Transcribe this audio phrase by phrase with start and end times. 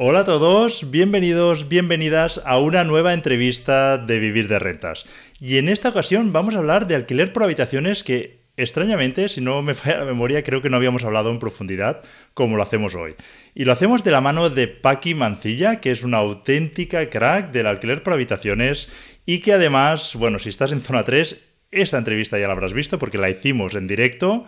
[0.00, 5.06] Hola a todos, bienvenidos, bienvenidas a una nueva entrevista de Vivir de Rentas.
[5.40, 9.60] Y en esta ocasión vamos a hablar de alquiler por habitaciones que, extrañamente, si no
[9.60, 13.16] me falla la memoria, creo que no habíamos hablado en profundidad como lo hacemos hoy.
[13.56, 17.66] Y lo hacemos de la mano de Paqui Mancilla, que es una auténtica crack del
[17.66, 18.88] alquiler por habitaciones
[19.26, 23.00] y que además, bueno, si estás en zona 3, esta entrevista ya la habrás visto
[23.00, 24.46] porque la hicimos en directo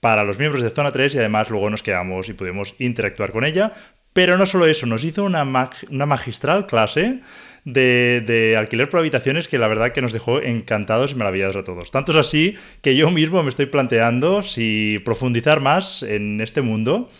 [0.00, 3.44] para los miembros de Zona 3 y además luego nos quedamos y pudimos interactuar con
[3.44, 3.72] ella,
[4.16, 7.20] pero no solo eso, nos hizo una, magistral clase
[7.66, 11.90] de, alquiler por habitaciones que la verdad que nos dejó encantados y maravillados a todos.
[11.90, 17.10] Tanto es así que yo mismo me estoy planteando si profundizar más en este mundo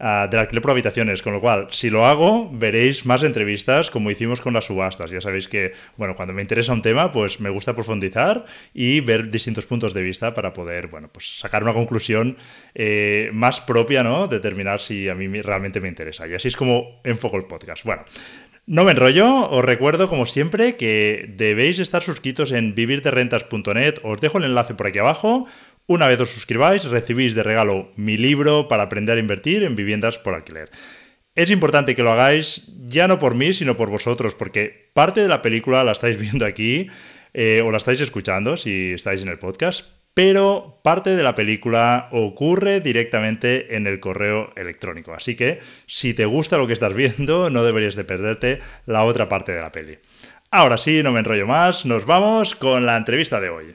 [0.00, 4.10] uh, del alquiler por habitaciones, con lo cual, si lo hago, veréis más entrevistas como
[4.10, 5.10] hicimos con las subastas.
[5.10, 8.44] Ya sabéis que, bueno, cuando me interesa un tema, pues me gusta profundizar
[8.74, 12.36] y ver distintos puntos de vista para poder, bueno, pues sacar una conclusión
[12.74, 14.26] eh, más propia, ¿no?
[14.26, 16.26] Determinar si a mí realmente me interesa.
[16.26, 17.84] Y así es como enfoco el podcast.
[17.84, 18.04] Bueno,
[18.70, 24.38] no me enrollo, os recuerdo como siempre que debéis estar suscritos en vivirderrentas.net, os dejo
[24.38, 25.46] el enlace por aquí abajo,
[25.90, 30.20] una vez os suscribáis, recibís de regalo mi libro para aprender a invertir en viviendas
[30.20, 30.70] por alquiler.
[31.34, 35.26] Es importante que lo hagáis ya no por mí, sino por vosotros, porque parte de
[35.26, 36.86] la película la estáis viendo aquí
[37.34, 42.08] eh, o la estáis escuchando si estáis en el podcast, pero parte de la película
[42.12, 45.12] ocurre directamente en el correo electrónico.
[45.12, 49.28] Así que si te gusta lo que estás viendo, no deberías de perderte la otra
[49.28, 49.98] parte de la peli.
[50.52, 53.74] Ahora sí, no me enrollo más, nos vamos con la entrevista de hoy.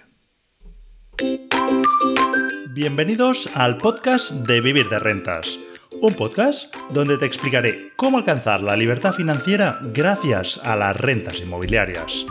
[2.76, 5.58] Bienvenidos al podcast de Vivir de Rentas,
[6.02, 12.26] un podcast donde te explicaré cómo alcanzar la libertad financiera gracias a las rentas inmobiliarias.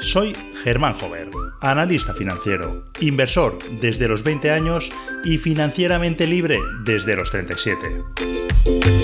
[0.00, 1.28] Soy Germán Jover,
[1.60, 4.88] analista financiero, inversor desde los 20 años
[5.22, 9.03] y financieramente libre desde los 37.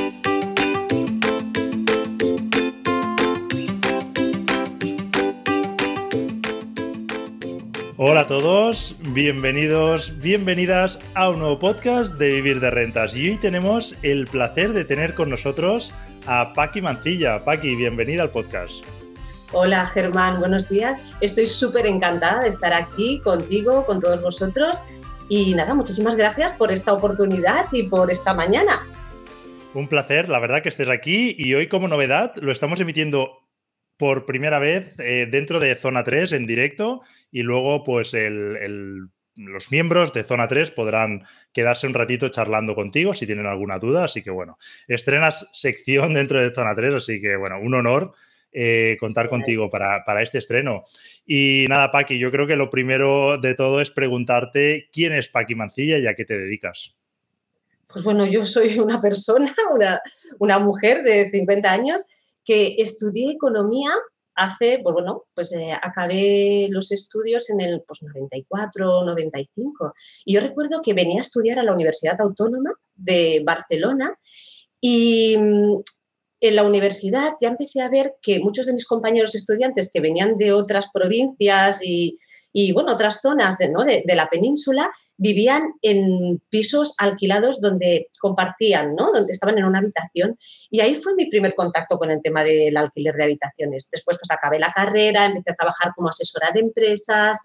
[8.03, 13.15] Hola a todos, bienvenidos, bienvenidas a un nuevo podcast de Vivir de Rentas.
[13.15, 15.93] Y hoy tenemos el placer de tener con nosotros
[16.25, 17.45] a Paqui Mancilla.
[17.45, 18.71] Paqui, bienvenida al podcast.
[19.51, 20.99] Hola Germán, buenos días.
[21.21, 24.81] Estoy súper encantada de estar aquí contigo, con todos vosotros.
[25.29, 28.79] Y nada, muchísimas gracias por esta oportunidad y por esta mañana.
[29.75, 33.40] Un placer, la verdad que estés aquí y hoy como novedad lo estamos emitiendo
[34.01, 38.15] por primera vez eh, dentro de Zona 3 en directo y luego pues
[39.35, 41.23] los miembros de Zona 3 podrán
[41.53, 44.05] quedarse un ratito charlando contigo si tienen alguna duda.
[44.05, 44.57] Así que bueno,
[44.87, 48.13] estrenas sección dentro de Zona 3, así que bueno, un honor
[48.51, 50.81] eh, contar contigo para, para, este estreno.
[51.23, 55.53] Y nada, Paqui, yo creo que lo primero de todo es preguntarte quién es Paqui
[55.53, 56.95] Mancilla y a qué te dedicas.
[57.85, 60.01] Pues bueno, yo soy una persona, una,
[60.39, 62.03] una mujer de 50 años
[62.43, 63.91] que estudié economía
[64.35, 69.93] hace, pues bueno, pues eh, acabé los estudios en el pues 94, 95.
[70.25, 74.17] Y yo recuerdo que venía a estudiar a la Universidad Autónoma de Barcelona
[74.79, 75.81] y mm,
[76.41, 80.37] en la universidad ya empecé a ver que muchos de mis compañeros estudiantes que venían
[80.37, 82.17] de otras provincias y,
[82.73, 89.11] bueno, otras zonas de, de la península, vivían en pisos alquilados donde compartían, ¿no?
[89.11, 90.35] Donde estaban en una habitación.
[90.71, 93.87] Y ahí fue mi primer contacto con el tema del alquiler de habitaciones.
[93.91, 97.37] Después pues acabé la carrera, empecé a trabajar como asesora de empresas,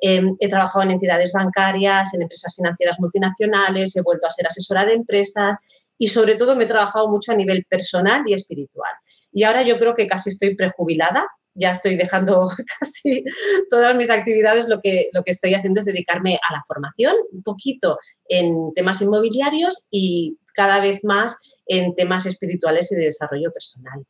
[0.00, 4.84] em, he trabajado en entidades bancarias, en empresas financieras multinacionales, he vuelto a ser asesora
[4.84, 5.56] de empresas
[5.98, 8.92] y sobre todo me he trabajado mucho a nivel personal y espiritual.
[9.32, 12.48] Y ahora yo creo que casi estoy prejubilada, ya estoy dejando
[12.80, 13.24] casi
[13.70, 17.42] todas mis actividades, lo que, lo que estoy haciendo es dedicarme a la formación, un
[17.42, 17.98] poquito
[18.28, 21.36] en temas inmobiliarios y cada vez más
[21.66, 24.04] en temas espirituales y de desarrollo personal.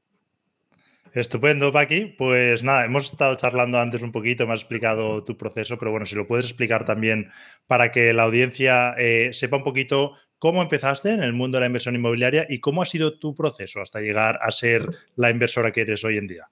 [1.13, 2.15] Estupendo, Paqui.
[2.17, 6.07] Pues nada, hemos estado charlando antes un poquito, me has explicado tu proceso, pero bueno,
[6.07, 7.31] si lo puedes explicar también
[7.67, 11.67] para que la audiencia eh, sepa un poquito cómo empezaste en el mundo de la
[11.67, 15.81] inversión inmobiliaria y cómo ha sido tu proceso hasta llegar a ser la inversora que
[15.81, 16.49] eres hoy en día.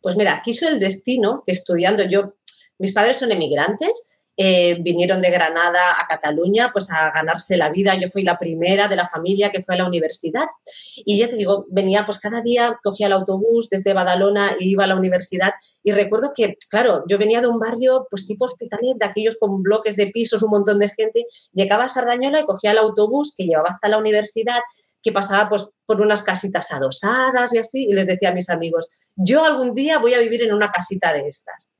[0.00, 2.34] Pues mira, quiso el destino que estudiando yo,
[2.78, 4.08] mis padres son emigrantes
[4.40, 7.96] eh, vinieron de Granada a Cataluña pues a ganarse la vida.
[8.00, 10.46] Yo fui la primera de la familia que fue a la universidad.
[10.94, 14.84] Y ya te digo, venía pues cada día, cogía el autobús desde Badalona e iba
[14.84, 15.54] a la universidad.
[15.82, 19.60] Y recuerdo que, claro, yo venía de un barrio pues tipo hospitalet, de aquellos con
[19.60, 21.26] bloques de pisos, un montón de gente.
[21.52, 24.60] Llegaba a Sardañola y cogía el autobús que llevaba hasta la universidad
[25.02, 28.88] que pasaba pues, por unas casitas adosadas y así, y les decía a mis amigos,
[29.16, 31.72] yo algún día voy a vivir en una casita de estas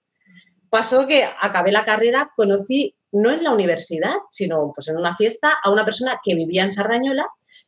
[0.70, 5.55] pasó que acabé la carrera, conocí, no en la universidad, sino pues en una fiesta,
[5.62, 7.26] a una persona que vivía en Sardañola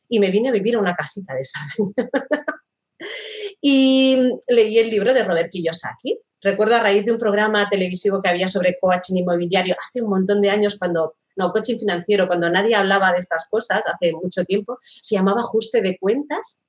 [0.09, 2.11] y me vine a vivir a una casita de Sardañola.
[3.61, 6.19] y leí el libro de Robert Kiyosaki.
[6.43, 10.41] Recuerdo a raíz de un programa televisivo que había sobre coaching inmobiliario hace un montón
[10.41, 14.79] de años cuando, no, coaching financiero, cuando nadie hablaba de estas cosas, hace mucho tiempo,
[14.81, 16.65] se llamaba ajuste de cuentas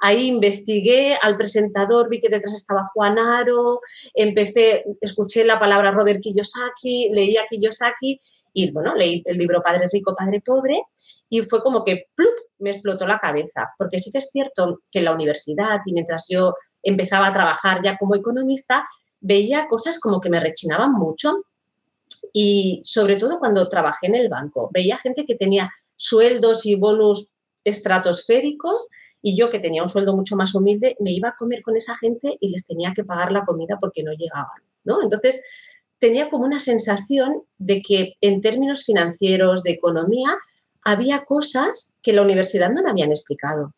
[0.00, 3.80] Ahí investigué al presentador, vi que detrás estaba Juan Aro,
[4.14, 8.18] empecé, escuché la palabra Robert Kiyosaki, leí a Kiyosaki
[8.54, 10.80] y bueno, leí el libro Padre Rico, Padre Pobre
[11.28, 12.32] y fue como que ¡plup!
[12.58, 16.26] me explotó la cabeza, porque sí que es cierto que en la universidad y mientras
[16.30, 18.86] yo empezaba a trabajar ya como economista,
[19.20, 21.44] veía cosas como que me rechinaban mucho
[22.32, 27.28] y sobre todo cuando trabajé en el banco, veía gente que tenía sueldos y bonus
[27.64, 28.88] estratosféricos
[29.22, 31.96] y yo, que tenía un sueldo mucho más humilde, me iba a comer con esa
[31.96, 35.02] gente y les tenía que pagar la comida porque no llegaban, ¿no?
[35.02, 35.42] Entonces,
[35.98, 40.38] tenía como una sensación de que en términos financieros, de economía,
[40.82, 43.74] había cosas que la universidad no me habían explicado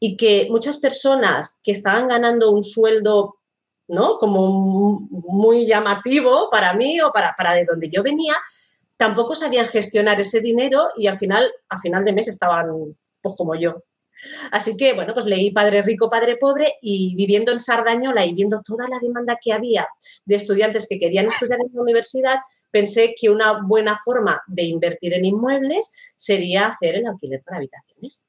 [0.00, 3.36] y que muchas personas que estaban ganando un sueldo,
[3.88, 4.18] ¿no?
[4.18, 8.34] Como muy llamativo para mí o para, para de donde yo venía,
[8.96, 12.66] tampoco sabían gestionar ese dinero y al final, a final de mes estaban
[13.22, 13.82] pues como yo,
[14.50, 18.62] Así que, bueno, pues leí Padre Rico, Padre Pobre y viviendo en Sardañola y viendo
[18.62, 19.86] toda la demanda que había
[20.24, 22.38] de estudiantes que querían estudiar en la universidad,
[22.70, 28.26] pensé que una buena forma de invertir en inmuebles sería hacer el alquiler para habitaciones.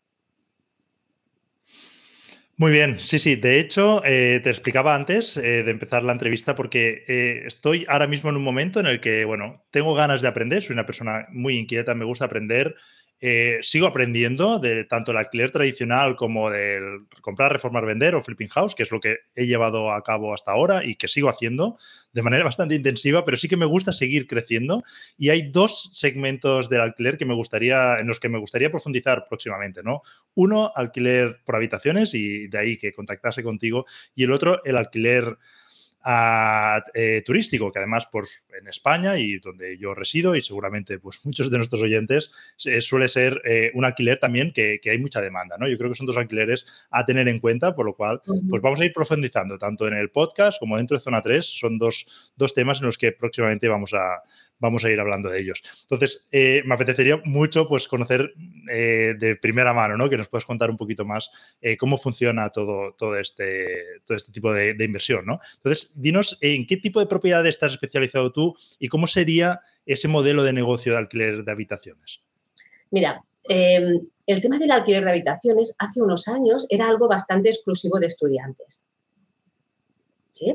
[2.60, 3.36] Muy bien, sí, sí.
[3.36, 8.08] De hecho, eh, te explicaba antes eh, de empezar la entrevista porque eh, estoy ahora
[8.08, 11.28] mismo en un momento en el que, bueno, tengo ganas de aprender, soy una persona
[11.32, 12.76] muy inquieta, me gusta aprender,
[13.20, 18.48] eh, sigo aprendiendo de tanto el alquiler tradicional como del comprar, reformar, vender o flipping
[18.50, 21.78] house, que es lo que he llevado a cabo hasta ahora y que sigo haciendo
[22.14, 24.84] de manera bastante intensiva, pero sí que me gusta seguir creciendo.
[25.18, 29.26] Y hay dos segmentos del alquiler que me gustaría, en los que me gustaría profundizar
[29.28, 30.02] próximamente, ¿no?
[30.36, 35.38] Uno, alquiler por habitaciones y de ahí que contactase contigo, y el otro, el alquiler
[36.94, 41.52] eh, turístico, que además pues, en España y donde yo resido y seguramente pues, muchos
[41.52, 42.32] de nuestros oyentes
[42.80, 45.58] suele ser eh, un alquiler también que, hay mucha demanda.
[45.58, 45.68] ¿no?
[45.68, 48.80] Yo creo que son dos alquileres a tener en cuenta, por lo cual pues vamos
[48.80, 51.46] a ir profundizando tanto en el podcast como dentro de Zona 3.
[51.46, 52.06] Son dos,
[52.38, 54.24] dos temas en los que próximamente vamos a,
[54.60, 55.62] vamos a ir hablando de ellos.
[55.84, 58.34] Entonces, eh, me apetecería mucho pues, conocer
[58.72, 60.10] eh, de primera mano, ¿no?
[60.10, 61.30] que nos puedas contar un poquito más
[61.62, 65.26] eh, cómo funciona todo, todo, este, todo este tipo de, inversión.
[65.26, 65.40] ¿no?
[65.58, 70.44] Entonces, dinos en qué tipo de propiedades estás especializado tú y cómo sería ese modelo
[70.44, 72.22] de negocio de alquiler de habitaciones.
[72.92, 78.00] Mira, em, el tema del alquiler de habitaciones hace unos años era algo bastante exclusivo
[78.00, 78.90] de estudiantes.
[80.32, 80.54] ¿Sí?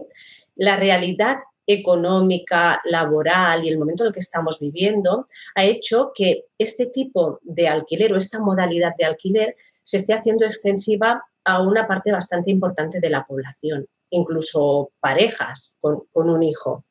[0.56, 6.46] La realidad económica, laboral y el momento en el que estamos viviendo ha hecho que
[6.58, 11.86] este tipo de alquiler o esta modalidad de alquiler se esté haciendo extensiva a una
[11.86, 16.84] parte bastante importante de la población, incluso parejas con, un hijo.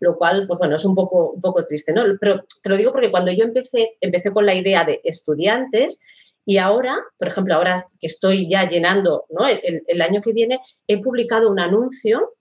[0.00, 2.02] Lo cual, pues bueno, es un poco, un poco triste, ¿no?
[2.20, 6.00] Pero te lo digo porque cuando yo empecé, empecé con la idea de estudiantes
[6.44, 9.46] y ahora, por ejemplo, ahora que estoy ya llenando ¿no?
[9.46, 12.34] el año que viene, he publicado un anuncio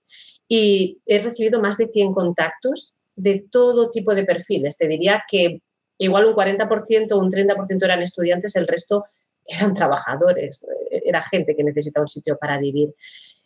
[0.48, 4.78] y he recibido más de 100 contactos de todo tipo de perfiles.
[4.78, 5.62] Te diría que
[5.98, 9.06] igual un 40% o un 30% eran estudiantes, el resto
[9.46, 12.94] eran trabajadores, era gente que necesita un sitio para vivir.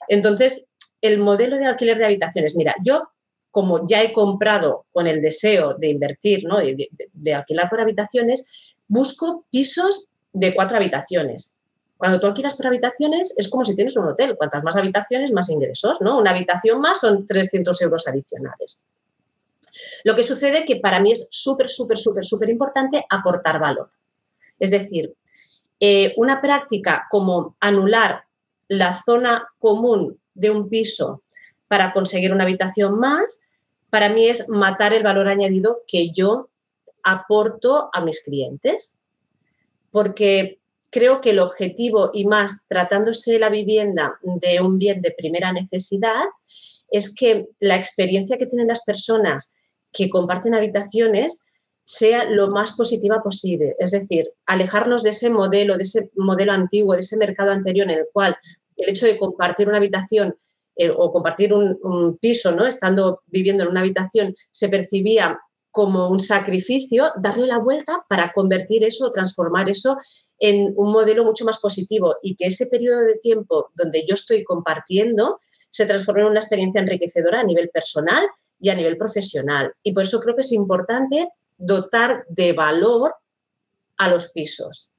[0.08, 0.68] Entonces,
[1.01, 3.10] el modelo de alquiler de habitaciones, mira, yo
[3.51, 6.60] como ya he comprado con el deseo de invertir, ¿no?
[6.60, 11.57] de alquilar por habitaciones, busco pisos de cuatro habitaciones.
[11.98, 14.38] Cuando tú alquilas por habitaciones es como si tienes un hotel.
[14.38, 16.20] Cuantas más habitaciones, más ingresos, ¿no?
[16.20, 18.86] Una habitación más son 300 euros adicionales.
[20.04, 23.92] Lo que sucede que para mí es súper, súper, súper, súper importante aportar valor.
[24.60, 25.13] Es decir,
[25.80, 28.24] eh, una práctica como anular
[28.68, 31.24] la zona común de un piso
[31.68, 33.42] para conseguir una habitación más,
[33.89, 36.50] para mí es matar el valor añadido que yo
[37.04, 39.00] aporto a mis clientes.
[39.92, 45.51] Porque creo que el objetivo, y más tratándose la vivienda de un bien de primera
[45.51, 46.25] necesidad,
[46.89, 49.53] es que la experiencia que tienen las personas
[49.91, 51.46] que comparten habitaciones
[51.86, 53.75] sea lo más positiva posible.
[53.79, 58.00] Es decir, alejarnos de ese modelo, de ese modelo antiguo, de ese mercado anterior en
[58.00, 58.38] el cual
[58.75, 60.36] el hecho de compartir una habitación
[60.75, 62.67] eh, o compartir un, piso, ¿no?
[62.67, 65.39] estando viviendo en una habitación, se percibía
[65.77, 69.96] como un sacrificio, darle la vuelta para convertir eso, transformar eso
[70.39, 74.43] en un modelo mucho más positivo y que ese periodo de tiempo donde yo estoy
[74.43, 78.27] compartiendo se transforme en una experiencia enriquecedora a nivel personal
[78.60, 79.72] y a nivel profesional.
[79.84, 81.29] Y por eso creo que es importante
[81.60, 83.13] dotar de valor
[83.98, 84.89] a los pisos.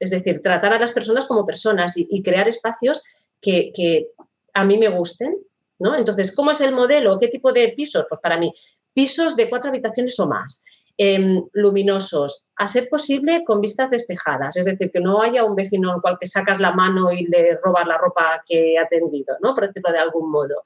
[0.00, 3.04] Es decir, tratar a las personas como personas y, crear espacios
[3.40, 4.08] que,
[4.52, 5.36] a mí me gusten.
[5.78, 5.94] ¿no?
[5.94, 7.20] Entonces, ¿cómo es el modelo?
[7.20, 8.04] ¿Qué tipo de pisos?
[8.08, 8.52] Pues para mí,
[8.94, 10.64] pisos de cuatro habitaciones o más,
[10.98, 15.92] em, luminosos, a ser posible con vistas despejadas, es decir, que no haya un vecino
[15.92, 19.54] al cual que sacas la mano y le robas la ropa que ha tendido, ¿no?
[19.54, 20.62] por decirlo de algún modo.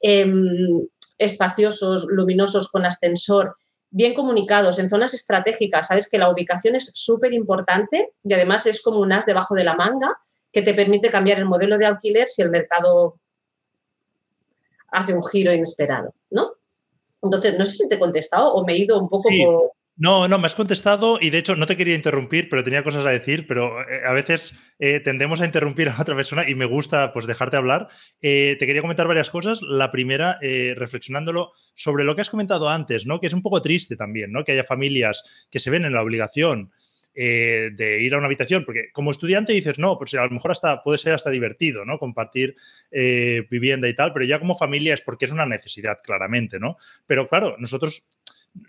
[0.00, 0.86] Em,
[1.18, 3.56] espaciosos, luminosos, con ascensor,
[3.90, 5.86] bien comunicados, en zonas estratégicas.
[5.88, 9.64] Sabes que la ubicación es súper importante y además es como un as debajo de
[9.64, 10.18] la manga
[10.52, 13.18] que te permite cambiar el modelo de alquiler si el mercado
[14.90, 16.55] hace un giro inesperado, ¿no?
[17.26, 20.28] Entonces, no sé si te he contestado o me he ido un poco por, no,
[20.28, 23.10] no, me has contestado y de hecho no te quería interrumpir, pero tenía cosas a
[23.10, 27.14] decir, pero eh, a veces eh, tendemos a interrumpir a otra persona y me gusta
[27.14, 27.88] pues dejarte hablar.
[28.20, 29.62] Eh, te quería comentar varias cosas.
[29.62, 33.20] La primera, reflexionándolo sobre lo que has comentado antes, ¿no?
[33.20, 34.44] Que es un poco triste también, ¿no?
[34.44, 36.72] Que haya familias que se ven en la obligación
[37.16, 40.82] de ir a una habitación, porque como estudiante dices, no, pues a lo mejor hasta
[40.82, 41.98] puede ser hasta divertido, ¿no?
[41.98, 42.56] Compartir
[42.90, 46.76] vivienda y tal, pero ya como familia es porque es una necesidad, claramente, ¿no?
[47.06, 48.06] Pero claro, nosotros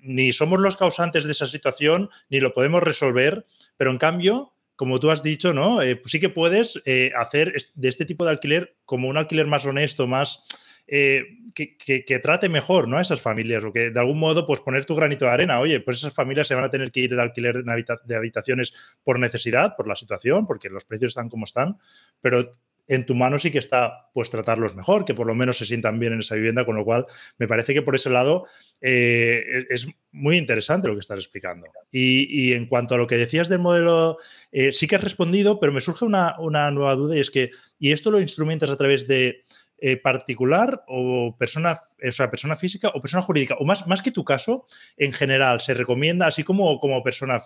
[0.02, 3.46] ni somos los causantes de esa situación, ni lo podemos resolver,
[3.78, 5.82] pero en cambio, como tú has dicho, ¿no?
[5.82, 9.48] Eh, pues sí que puedes eh, hacer de este tipo de alquiler como un alquiler
[9.48, 10.44] más honesto, más
[10.88, 12.98] eh, que, trate mejor ¿no?
[12.98, 15.60] a esas familias o que de algún modo pues poner tu granito de arena.
[15.60, 19.20] Oye, pues esas familias se van a tener que ir de alquiler de habitaciones por
[19.20, 21.78] necesidad, por la situación, porque los precios están como están,
[22.22, 22.52] pero
[22.88, 26.00] en tu mano sí que está pues tratarlos mejor, que por lo menos se sientan
[26.00, 27.06] bien en esa vivienda, con lo cual
[27.38, 28.46] me parece que por ese lado
[28.82, 31.68] eh, es muy interesante lo que estás explicando.
[31.92, 34.18] Y, en cuanto a lo que decías del modelo,
[34.52, 37.52] eh, sí que has respondido, pero me surge una, una nueva duda y es que,
[37.78, 39.42] ¿y esto lo instrumentas a través de
[39.80, 43.56] eh, particular o persona, o sea, persona física o persona jurídica?
[43.60, 44.66] O más, más que tu caso,
[44.98, 47.40] en general, se recomienda, así como como persona,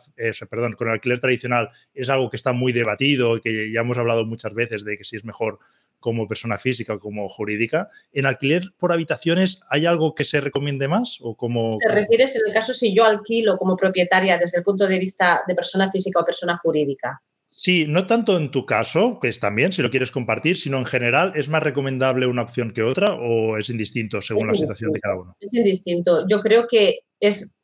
[0.49, 3.97] perdón, con el alquiler tradicional es algo que está muy debatido y que ya hemos
[3.97, 5.59] hablado muchas veces de que si es mejor
[6.01, 7.89] como persona física o como jurídica.
[8.11, 11.19] ¿En alquiler por habitaciones hay algo que se recomiende más?
[11.21, 14.87] O como, ¿Te refieres en el caso si yo alquilo como propietaria desde el punto
[14.87, 17.21] de vista de persona física o persona jurídica?
[17.53, 20.85] Sí, no tanto en tu caso, que es también, si lo quieres compartir, sino en
[20.85, 25.01] general, ¿es más recomendable una opción que otra o es indistinto según la situación de
[25.01, 25.35] cada uno?
[25.39, 26.25] Es indistinto.
[26.29, 27.57] Yo creo que es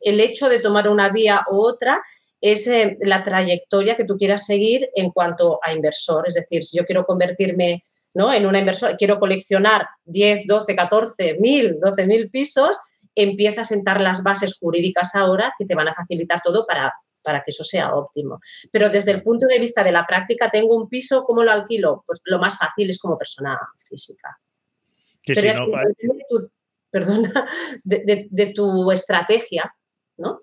[0.00, 2.02] el hecho de tomar una vía u otra
[2.40, 6.26] es eh, la trayectoria que tú quieras seguir en cuanto a inversor.
[6.26, 7.84] Es decir, si yo quiero convertirme
[8.14, 8.32] ¿no?
[8.32, 12.78] en una inversora, quiero coleccionar 10, 12, 14 mil, 12 mil pisos,
[13.14, 16.92] empieza a sentar las bases jurídicas ahora que te van a facilitar todo para
[17.24, 18.38] para que eso sea óptimo.
[18.70, 22.04] Pero desde el punto de vista de la práctica, tengo un piso, ¿cómo lo alquilo?
[22.06, 24.38] Pues lo más fácil es como persona física.
[25.26, 25.66] Pero
[26.90, 27.48] perdona,
[27.82, 29.74] de, tu estrategia,
[30.16, 30.42] ¿no?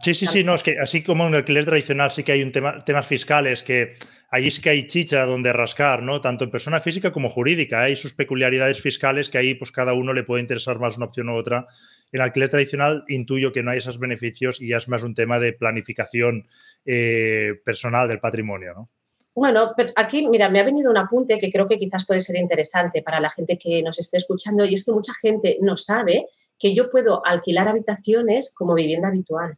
[0.00, 2.42] Sí, sí, sí, no, es que así como en el alquiler tradicional sí que hay
[2.42, 3.96] un tema, temas fiscales que
[4.30, 6.20] allí sí que hay chicha donde rascar, ¿no?
[6.20, 7.80] Tanto en persona física como jurídica.
[7.80, 11.30] Hay sus peculiaridades fiscales que ahí pues cada uno le puede interesar más una opción
[11.30, 11.66] u otra
[12.12, 15.38] en alquiler tradicional intuyo que no hay esos beneficios y ya es más un tema
[15.38, 16.48] de planificación
[16.84, 18.90] eh, personal del patrimonio, ¿no?
[19.34, 23.02] Bueno, aquí, mira, me ha venido un apunte que creo que quizás puede ser interesante
[23.02, 26.26] para la gente que nos esté escuchando y es que mucha gente no sabe
[26.58, 29.56] que yo puedo alquilar habitaciones como vivienda habitual.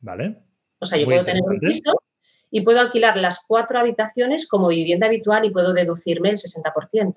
[0.00, 0.36] Vale.
[0.78, 2.00] O sea, yo puedo tener un piso
[2.48, 7.14] y puedo alquilar las cuatro habitaciones como vivienda habitual y puedo deducirme el 60%.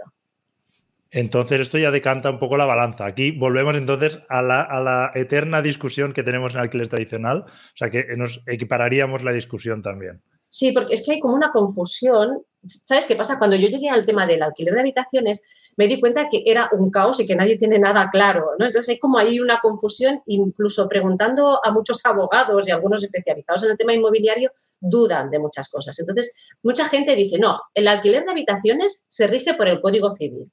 [1.17, 3.07] Entonces esto ya decanta un poco la balanza.
[3.07, 8.05] Aquí volvemos entonces a la, eterna discusión que tenemos en alquiler tradicional, o sea que
[8.15, 10.21] nos equipararíamos la discusión también.
[10.47, 12.43] Sí, porque es que hay como una confusión.
[12.63, 13.39] ¿Sabes qué pasa?
[13.39, 15.41] Cuando yo llegué al tema del alquiler de habitaciones,
[15.75, 18.67] me di cuenta que era un caos y que nadie tiene nada claro, ¿no?
[18.67, 23.71] Entonces hay como ahí una confusión, incluso preguntando a muchos abogados y algunos especializados en
[23.71, 25.97] el tema inmobiliario, dudan de muchas cosas.
[25.97, 30.51] Entonces, mucha gente dice, no, el alquiler de habitaciones se rige por el Código Civil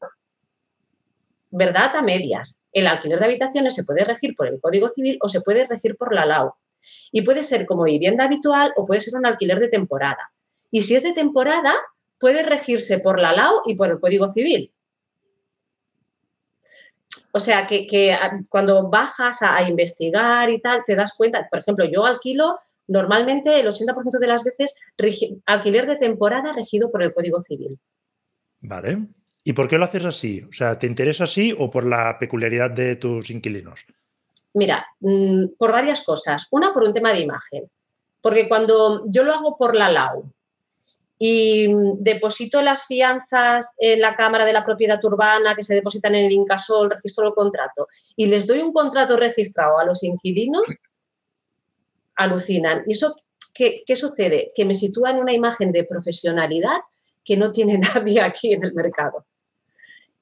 [1.55, 2.59] verdad a medias.
[2.73, 5.97] El alquiler de habitaciones se puede regir por el Código Civil o se puede regir
[5.97, 6.53] por la LAU.
[7.13, 10.33] Y puede ser como vivienda habitual o puede ser un alquiler de temporada.
[10.71, 11.73] Y si es de temporada,
[12.19, 14.73] puede regirse por la LAU y por el Código Civil.
[17.33, 18.17] O sea, que,
[18.49, 23.67] cuando bajas a, investigar y tal, te das cuenta, por ejemplo, yo alquilo normalmente el
[23.67, 24.75] 80% de las veces
[25.47, 27.79] alquiler de temporada regido por el Código Civil.
[28.61, 29.09] Vale.
[29.47, 30.43] ¿Y por qué lo haces así?
[30.49, 33.85] O sea, ¿te interesa así o por la peculiaridad de tus inquilinos?
[34.55, 36.47] Mira, mm, por varias cosas.
[36.51, 37.71] Una, por un tema de imagen.
[38.23, 40.33] Porque cuando yo lo hago por la LAU
[41.19, 46.15] y mm, deposito las fianzas en la Cámara de la Propiedad Urbana que se depositan
[46.15, 47.87] en el Incasol, registro el contrato
[48.17, 50.65] y les doy un contrato registrado a los inquilinos,
[52.15, 52.83] alucinan.
[52.87, 53.15] ¿Y eso
[53.53, 54.53] qué, qué sucede?
[54.55, 56.79] Que me sitúa en una imagen de profesionalidad
[57.23, 59.27] que no tiene nadie aquí en el mercado.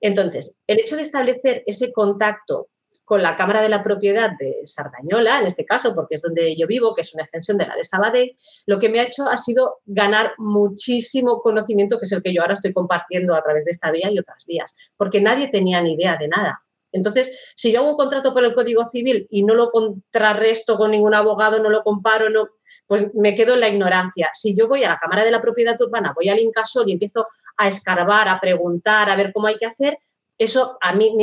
[0.02, 2.68] Entonces, el hecho de establecer ese contacto
[3.04, 6.66] con la Cámara de la Propiedad de Sardañola, en este caso, porque es donde yo
[6.66, 9.36] vivo, que es una extensión de la de Sabadell, lo que me ha hecho ha
[9.36, 13.70] sido ganar muchísimo conocimiento, que es el que yo ahora estoy compartiendo a través de
[13.70, 16.62] esta vía y otras vías, porque nadie tenía ni idea de nada.
[16.92, 20.90] Entonces, si yo hago un contrato por el Código Civil y no lo contrarresto con
[20.90, 22.48] ningún abogado, no lo comparo, no,
[22.92, 24.28] pues me quedo en la ignorancia.
[24.34, 27.26] Si yo voy a la Cámara de la Propiedad Urbana, voy al Incasol y empiezo
[27.56, 29.96] a escarbar, a preguntar, a ver cómo hay que hacer,
[30.36, 31.16] eso a mí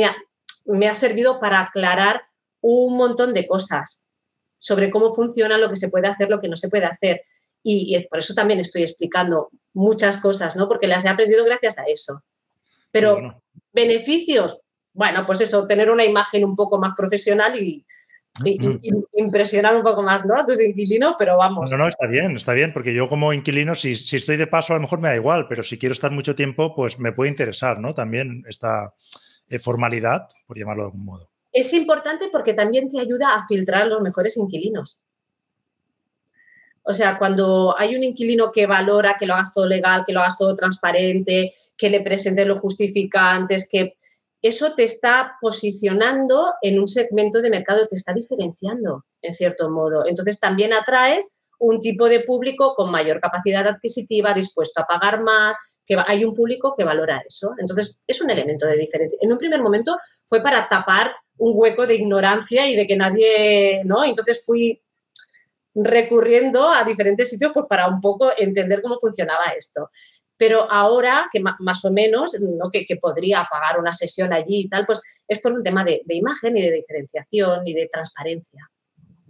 [0.66, 2.22] me ha, servido para aclarar
[2.60, 4.08] un montón de cosas
[4.56, 7.22] sobre cómo funciona, lo que se puede hacer, lo que no se puede hacer.
[7.62, 10.66] Y, por eso también estoy explicando muchas cosas, ¿no?
[10.66, 12.24] Porque las he aprendido gracias a eso.
[12.90, 13.40] Pero
[13.72, 14.58] beneficios,
[14.92, 17.86] bueno, pues eso, tener una imagen un poco más profesional y,
[19.12, 20.34] impresionar un poco más ¿no?
[20.36, 21.70] a tus inquilinos, pero vamos.
[21.70, 24.72] No, no, está bien, está bien, porque yo como inquilino, si, si, estoy de paso,
[24.72, 27.30] a lo mejor me da igual, pero si quiero estar mucho tiempo, pues me puede
[27.30, 27.94] interesar, ¿no?
[27.94, 28.94] También esta
[29.48, 31.30] eh, formalidad, por llamarlo de algún modo.
[31.52, 35.02] Es importante porque también te ayuda a filtrar los mejores inquilinos.
[36.82, 40.20] O sea, cuando hay un inquilino que valora que lo hagas todo legal, que lo
[40.20, 43.96] hagas todo transparente, que le presentes los justificantes, que
[44.42, 50.06] eso te está posicionando en un segmento de mercado, te está diferenciando, en cierto modo.
[50.06, 55.56] Entonces también atraes un tipo de público con mayor capacidad adquisitiva, dispuesto a pagar más,
[55.86, 57.52] que hay un público que valora eso.
[57.58, 59.18] Entonces es un elemento de diferencia.
[59.20, 63.82] En un primer momento fue para tapar un hueco de ignorancia y de que nadie,
[63.84, 64.04] ¿no?
[64.04, 64.80] Entonces fui
[65.74, 69.90] recurriendo a diferentes sitios pues para un poco entender cómo funcionaba esto
[70.40, 72.70] pero ahora que más o menos, ¿no?
[72.70, 76.56] que, podría pagar una sesión allí y tal, pues es por un tema de, imagen
[76.56, 78.66] y de diferenciación y de transparencia.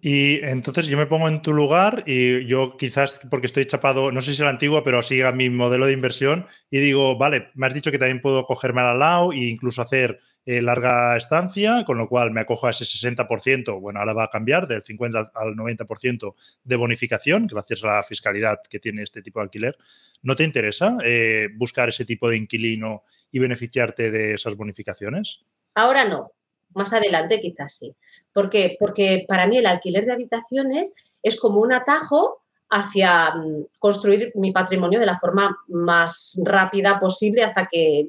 [0.01, 4.23] Y entonces yo me pongo en tu lugar y yo quizás porque estoy chapado, no
[4.23, 7.75] sé si la antigua, pero siga mi modelo de inversión y digo, vale, me has
[7.75, 12.09] dicho que también puedo cogerme al lado e incluso hacer eh, larga estancia, con lo
[12.09, 16.35] cual me acojo a ese 60%, bueno, ahora va a cambiar del 50 al 90%
[16.65, 19.77] de bonificación, gracias a la fiscalidad que tiene este tipo de alquiler.
[20.23, 25.41] ¿No te interesa eh, buscar ese tipo de inquilino y beneficiarte de esas bonificaciones?
[25.75, 26.33] Ahora no,
[26.75, 27.95] más adelante quizás sí.
[28.33, 28.77] ¿Por qué?
[28.79, 34.53] Porque para mí el alquiler de habitaciones es como un atajo hacia mm, construir mi
[34.53, 38.07] patrimonio de la forma más rápida posible hasta que...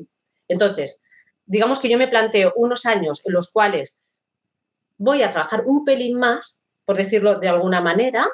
[0.48, 1.06] Entonces,
[1.52, 4.00] digamos que yo me planteo unos años en los cuales
[4.98, 8.26] voy a trabajar un pelín más, por decirlo de alguna manera,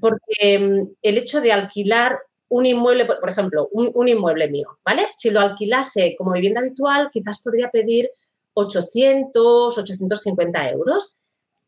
[0.00, 5.06] porque mm, el hecho de alquilar un inmueble, por ejemplo, un, inmueble mío, ¿vale?
[5.16, 8.10] Si lo alquilase como vivienda habitual, quizás podría pedir
[8.54, 11.16] 800, 850 euros.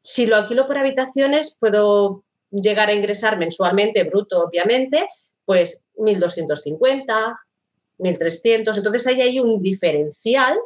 [0.00, 5.06] Si lo alquilo por habitaciones, puedo llegar a ingresar mensualmente, bruto obviamente,
[5.44, 7.38] pues 1.250,
[7.98, 8.76] 1.300.
[8.76, 10.58] Entonces ahí hay un diferencial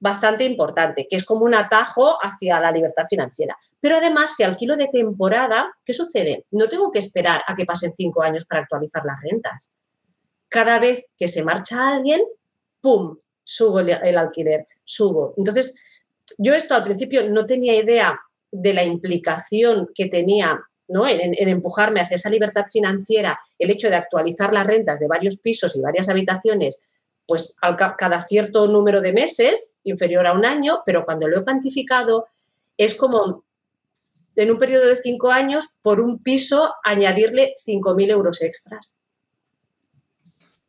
[0.00, 3.56] bastante importante, que es como un atajo hacia la libertad financiera.
[3.80, 6.46] Pero además, si alquilo de temporada, ¿qué sucede?
[6.50, 9.70] No tengo que esperar a que pasen cinco años para actualizar las rentas.
[10.48, 12.22] Cada vez que se marcha alguien,
[12.80, 13.16] ¡pum!
[13.42, 15.34] Subo el, alquiler, subo.
[15.36, 15.74] Entonces,
[16.36, 21.06] yo esto al principio no tenía idea de la implicación que tenía ¿no?
[21.06, 25.76] En, empujarme hacia esa libertad financiera, el hecho de actualizar las rentas de varios pisos
[25.76, 26.88] y varias habitaciones,
[27.26, 27.56] pues
[27.98, 32.26] cada cierto número de meses, inferior a un año, pero cuando lo he cuantificado,
[32.76, 33.44] es como
[34.34, 39.00] en un periodo de cinco años, por un piso, añadirle 5.000 euros extras.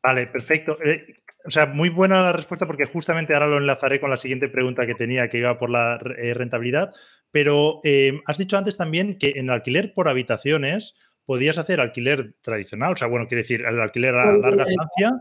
[0.02, 0.78] Vale, perfecto.
[0.84, 1.19] Eh,
[1.50, 4.86] o sea, muy buena la respuesta porque justamente ahora lo enlazaré con la siguiente pregunta
[4.86, 6.94] que tenía, que iba por la eh, rentabilidad.
[7.32, 10.94] Pero eh, has dicho antes también que en alquiler por habitaciones
[11.26, 15.12] podías hacer alquiler tradicional, o sea, bueno, quiere decir, el alquiler a larga estancia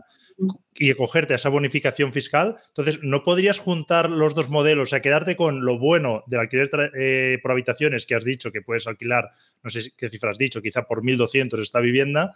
[0.75, 2.57] y acogerte a esa bonificación fiscal.
[2.67, 6.69] Entonces, ¿no podrías juntar los dos modelos, o sea, quedarte con lo bueno del alquiler
[6.95, 9.31] eh, por habitaciones que has dicho que puedes alquilar,
[9.63, 12.35] no sé qué cifra has dicho, quizá por 1.200 esta vivienda,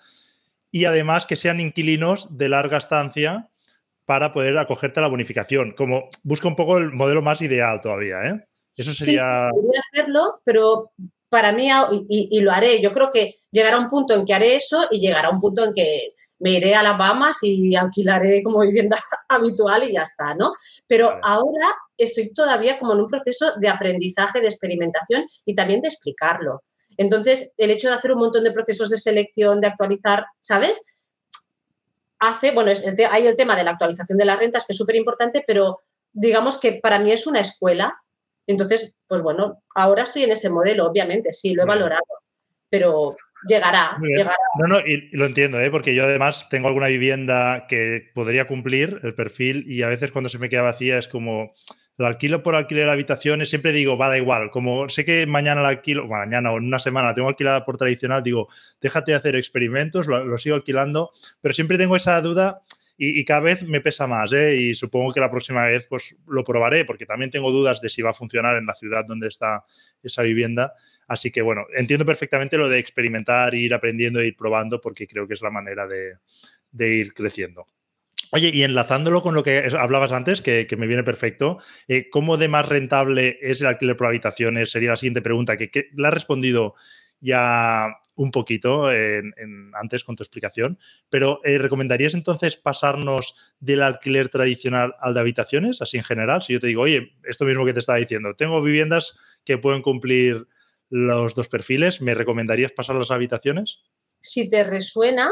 [0.71, 3.51] y además que sean inquilinos de larga estancia
[4.05, 5.71] para poder acogerte a la bonificación.
[5.71, 8.45] Como busca un poco el modelo más ideal todavía, ¿eh?
[8.75, 9.49] Eso sería.
[9.51, 10.91] Sí, podría hacerlo, pero
[11.29, 11.69] para mí,
[12.09, 15.31] y, lo haré, yo creo que llegará un punto en que haré eso y llegará
[15.31, 18.97] un punto en que me iré a las Bahamas y alquilaré como vivienda
[19.29, 20.53] habitual y ya está, ¿no?
[20.87, 25.87] Pero ahora estoy todavía como en un proceso de aprendizaje, de experimentación y también de
[25.87, 26.61] explicarlo.
[26.97, 30.85] Entonces, el hecho de hacer un montón de procesos de selección, de actualizar, ¿sabes?
[32.25, 34.95] Hace, bueno, es hay el tema de la actualización de las rentas, que es súper
[34.95, 35.79] importante, pero
[36.13, 37.97] digamos que para mí es una escuela.
[38.47, 42.05] Entonces, pues bueno, ahora estoy en ese modelo, obviamente, sí, lo he valorado,
[42.69, 44.37] pero llegará, llegará.
[44.57, 45.69] No, no, y lo entiendo, ¿eh?
[45.69, 50.29] porque yo además tengo alguna vivienda que podría cumplir el perfil y a veces cuando
[50.29, 51.53] se me queda vacía es como
[51.97, 55.61] lo alquilo por alquiler de habitaciones, siempre digo, va, da igual, como sé que mañana
[55.61, 58.47] la alquilo, mañana o una semana la tengo alquilada por tradicional, digo,
[58.81, 62.61] déjate de hacer experimentos, lo, sigo alquilando, pero siempre tengo esa duda
[62.97, 64.55] y, cada vez me pesa más, ¿eh?
[64.55, 68.01] y supongo que la próxima vez pues lo probaré, porque también tengo dudas de si
[68.01, 69.65] va a funcionar en la ciudad donde está
[70.03, 70.73] esa vivienda.
[71.07, 75.27] Así que bueno, entiendo perfectamente lo de experimentar, ir aprendiendo e ir probando, porque creo
[75.27, 77.65] que es la manera de ir creciendo.
[78.35, 82.47] Oye, y enlazándolo con lo que hablabas antes, que, me viene perfecto, eh, ¿cómo de
[82.47, 84.71] más rentable es el alquiler por habitaciones?
[84.71, 86.73] Sería la siguiente pregunta, que, que la has respondido
[87.19, 88.87] ya un poquito
[89.73, 95.79] antes con tu explicación, pero eh, ¿recomendarías entonces pasarnos del alquiler tradicional al de habitaciones,
[95.81, 96.41] así en general?
[96.41, 99.15] Si yo te digo, oye, esto mismo que te estaba diciendo, tengo viviendas
[99.45, 100.47] que pueden cumplir
[100.89, 103.79] los dos perfiles, ¿me recomendarías pasar las habitaciones?
[104.19, 105.31] Si te resuena,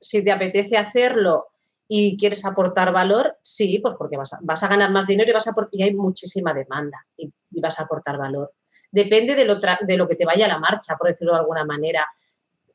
[0.00, 1.46] si te apetece hacerlo
[1.92, 5.54] y quieres aportar valor, sí, pues porque vas a, ganar más dinero y, vas a,
[5.72, 8.52] y hay muchísima demanda y, vas a aportar valor.
[8.92, 11.64] Depende de lo, de lo que te vaya a la marcha, por decirlo de alguna
[11.64, 12.06] manera.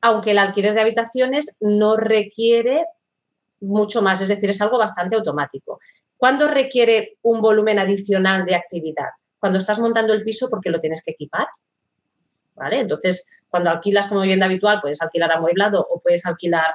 [0.02, 2.84] Aunque el alquiler de habitaciones no requiere
[3.62, 5.80] mucho más, es decir, es algo bastante automático.
[6.18, 9.08] ¿Cuándo requiere un volumen adicional de actividad?
[9.38, 11.46] Cuando estás montando el piso porque lo tienes que equipar.
[12.54, 12.80] ¿Vale?
[12.80, 16.74] Entonces, cuando alquilas como vivienda habitual, puedes alquilar amueblado o puedes alquilar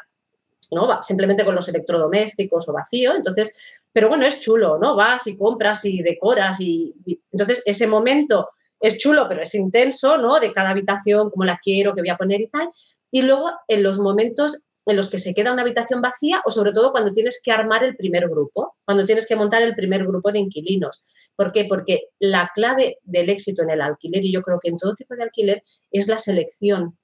[0.72, 1.04] ¿no?
[1.04, 3.16] Simplemente con los electrodomésticos o vacío.
[3.16, 3.56] Entonces,
[3.94, 4.96] pero bueno, es chulo, ¿no?
[4.96, 6.94] Vas y compras y decoras y,
[7.32, 10.40] entonces ese momento es chulo, pero es intenso, ¿no?
[10.40, 12.70] De cada habitación, cómo la quiero, qué voy a poner y tal.
[13.12, 16.74] Y luego en los momentos en los que se queda una habitación vacía o sobre
[16.74, 20.32] todo cuando tienes que armar el primer grupo, cuando tienes que montar el primer grupo
[20.32, 21.02] de inquilinos.
[21.36, 21.66] ¿Por qué?
[21.66, 25.16] Porque la clave del éxito en el alquiler, y yo creo que en todo tipo
[25.16, 26.98] de alquiler, es la selección,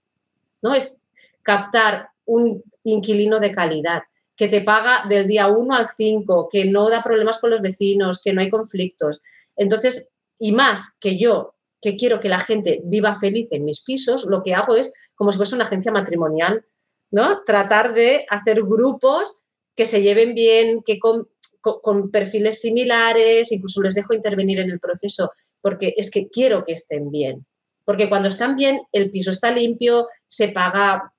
[0.61, 0.73] ¿no?
[0.73, 1.03] Es
[1.43, 4.03] captar un inquilino de calidad,
[4.35, 8.21] que te paga del día 1 al 5, que no da problemas con los vecinos,
[8.23, 9.21] que no hay conflictos.
[9.55, 14.25] Entonces, y más que yo, que quiero que la gente viva feliz en mis pisos,
[14.25, 16.65] lo que hago es como si fuese una agencia matrimonial,
[17.11, 17.43] ¿no?
[17.43, 19.43] Tratar de hacer grupos
[19.75, 21.27] que se lleven bien, que con,
[21.61, 26.73] con perfiles similares, incluso les dejo intervenir en el proceso, porque es que quiero que
[26.73, 27.45] estén bien.
[27.85, 31.13] Porque cuando están bien, el piso está limpio, se paga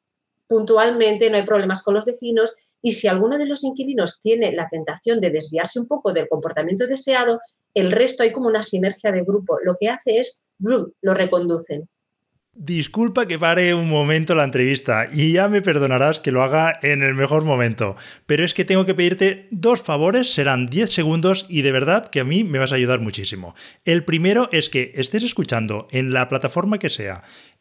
[0.49, 4.69] puntualmente, no hay problemas con los vecinos y si alguno de los inquilinos tiene la
[4.69, 7.41] tentación de desviarse un poco del comportamiento deseado,
[7.75, 9.59] el resto hay como una sinergia de grupo.
[9.65, 11.89] Lo que hace es, lo reconducen.
[12.61, 17.05] Disculpa que pare un momento la entrevista y ya me perdonarás que lo haga en
[17.05, 17.95] el mejor momento,
[18.27, 22.19] pero es que tengo que pedirte dos favores, serán 10 segundos y de verdad que
[22.19, 23.55] a mí me vas a ayudar muchísimo.
[23.85, 27.23] El primero es que estés escuchando en la plataforma que sea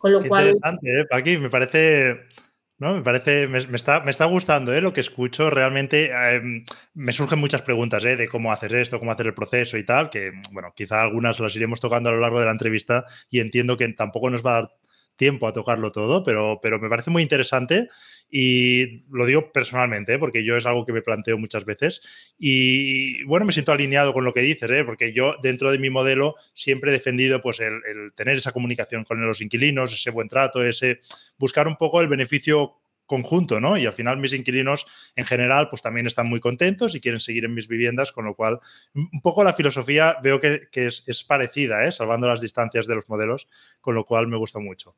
[0.00, 0.48] Con lo cual.
[0.48, 1.06] Interesante, ¿eh?
[1.10, 2.26] Aquí me parece.
[2.78, 2.94] ¿no?
[2.94, 4.80] Me parece, me, está, me está gustando ¿eh?
[4.80, 5.50] lo que escucho.
[5.50, 8.16] Realmente em, me surgen muchas preguntas ¿eh?
[8.16, 11.54] de cómo hacer esto, cómo hacer el proceso y tal, que, bueno, quizá algunas las
[11.54, 14.60] iremos tocando a lo largo de la entrevista y entiendo que tampoco nos va a
[14.62, 14.70] dar
[15.20, 17.90] tiempo a tocarlo todo, pero, pero me parece muy interesante
[18.30, 20.18] y lo digo personalmente, ¿eh?
[20.18, 22.00] porque yo es algo que me planteo muchas veces.
[22.38, 24.82] Y bueno, me siento alineado con lo que dices, ¿eh?
[24.82, 29.04] porque yo dentro de mi modelo siempre he defendido pues, el, el, tener esa comunicación
[29.04, 31.00] con los inquilinos, ese buen trato, ese
[31.36, 32.79] buscar un poco el beneficio
[33.10, 33.76] conjunto, ¿no?
[33.76, 37.44] Y al final mis inquilinos en general pues también están muy contentos y quieren seguir
[37.44, 38.60] en mis viviendas, con lo cual
[38.94, 41.90] un poco la filosofía veo que, que es, es, parecida, ¿eh?
[41.90, 43.48] salvando las distancias de los modelos,
[43.80, 44.94] con lo cual me gusta mucho.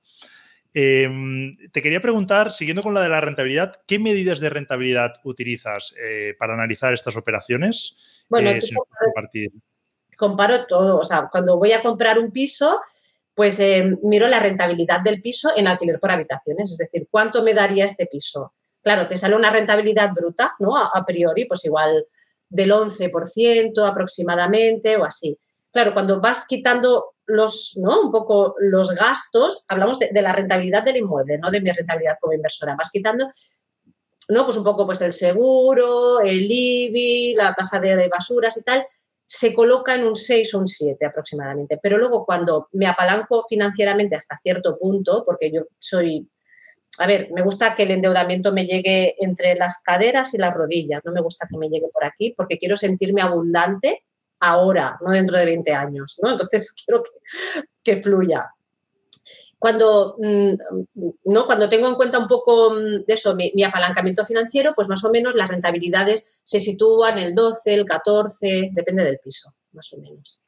[0.75, 5.95] Em, te quería preguntar, siguiendo con la de la rentabilidad, ¿qué medidas de rentabilidad utilizas
[5.99, 7.97] eh, para analizar estas operaciones?
[8.29, 8.61] Bueno, eh,
[10.19, 10.99] comparo todo.
[10.99, 12.79] O sea, cuando voy a comprar un piso,
[13.35, 17.55] pues em, miro la rentabilidad del piso en alquiler por habitaciones, es decir, cuánto me
[17.55, 18.53] daría este piso.
[18.83, 20.77] Claro, te sale una rentabilidad bruta, ¿no?
[20.77, 22.07] A, priori, pues igual
[22.49, 25.39] del 11% aproximadamente o así.
[25.71, 28.03] Claro, cuando vas quitando los, ¿no?
[28.03, 32.35] Un poco los gastos, hablamos de, la rentabilidad del inmueble, no de mi rentabilidad como
[32.35, 32.77] inversora.
[32.77, 33.29] Vas quitando,
[34.29, 34.45] ¿no?
[34.45, 38.85] Pues un poco pues el seguro, el IBI, la tasa de basuras y tal,
[39.35, 41.79] se coloca en un 6 o un 7 aproximadamente.
[41.83, 46.29] Pero luego cuando me apalanco financieramente hasta cierto punto, porque yo soy,
[46.99, 51.01] a ver, me gusta que el endeudamiento me llegue entre las caderas y las rodillas,
[51.07, 54.05] no me gusta que me llegue por aquí porque quiero sentirme abundante
[54.39, 56.33] ahora, no dentro de 20 años, ¿no?
[56.33, 57.03] Entonces quiero
[57.83, 58.51] que, fluya.
[59.63, 60.55] Cuando, mm,
[61.27, 61.47] ¿no?
[61.47, 65.11] Cuando tengo en cuenta un poco mm, de eso, mi, apalancamiento financiero, pues más o
[65.13, 70.41] menos las rentabilidades se sitúan el 12, el 14, depende del piso, más o menos.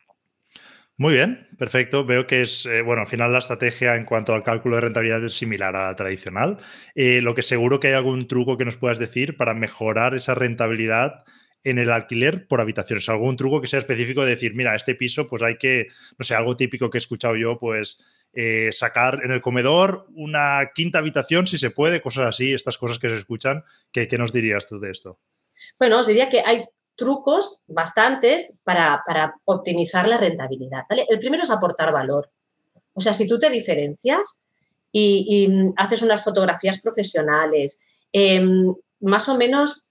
[0.96, 2.05] Muy bien, perfecto.
[2.05, 5.24] Veo que es, eh, bueno, al final la estrategia en cuanto al cálculo de rentabilidad
[5.24, 6.59] es similar a la tradicional.
[6.96, 10.35] Eh, lo que seguro que hay algún truco que nos puedas decir para mejorar esa
[10.35, 11.22] rentabilidad
[11.62, 13.09] en el alquiler por habitaciones.
[13.09, 15.87] Algún truco que sea específico de decir, mira, este piso, pues hay que,
[16.18, 17.98] no sé, algo típico que he escuchado yo, pues
[18.37, 22.99] eh, sacar en el comedor una quinta habitación si se puede, cosas así, estas cosas
[22.99, 23.64] que se escuchan.
[23.92, 25.20] ¿Qué, nos dirías tú de esto?
[25.79, 26.64] Bueno, os diría que hay
[26.97, 29.03] trucos bastantes para,
[29.44, 30.85] optimizar la rentabilidad.
[31.09, 32.31] El primero es aportar valor.
[32.92, 34.42] O sea, si tú te diferencias
[34.90, 39.84] y, haces unas fotografías profesionales, em, más o menos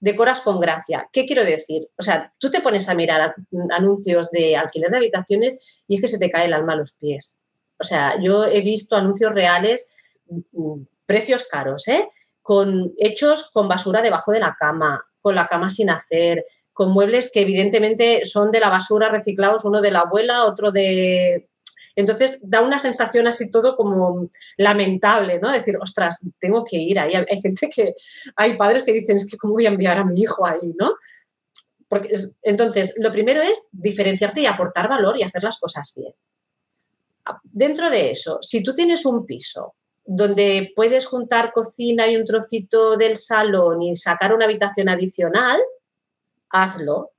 [0.00, 1.08] decoras con gracia.
[1.12, 1.88] ¿Qué quiero decir?
[1.98, 3.34] O sea, tú te pones a mirar
[3.70, 6.92] anuncios de alquiler de habitaciones y es que se te cae el alma a los
[6.92, 7.40] pies.
[7.78, 9.90] O sea, yo he visto anuncios reales,
[10.26, 12.08] mm, precios caros, ¿eh?
[12.42, 17.30] Con, hechos con basura debajo de la cama, con la cama sin hacer, con muebles
[17.32, 21.47] que evidentemente son de la basura reciclados, uno de la abuela, otro de
[21.98, 25.50] entonces da una sensación así todo como lamentable, ¿no?
[25.50, 27.12] Decir, ostras, tengo que ir ahí.
[27.14, 27.96] Hay gente que,
[28.36, 30.94] hay padres que dicen, es que cómo voy a enviar a mi hijo ahí, ¿no?
[31.88, 36.14] Porque, entonces, lo primero es diferenciarte y aportar valor y hacer las cosas bien.
[37.42, 42.96] Dentro de eso, si tú tienes un piso donde puedes juntar cocina y un trocito
[42.96, 45.60] del salón y sacar una habitación adicional,
[46.50, 47.10] hazlo.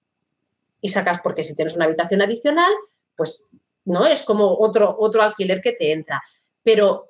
[0.79, 2.71] Y sacas, porque si tienes una habitación adicional,
[3.17, 3.43] pues
[3.85, 4.05] ¿no?
[4.05, 6.21] Es como otro, otro alquiler que te entra.
[6.63, 7.09] Pero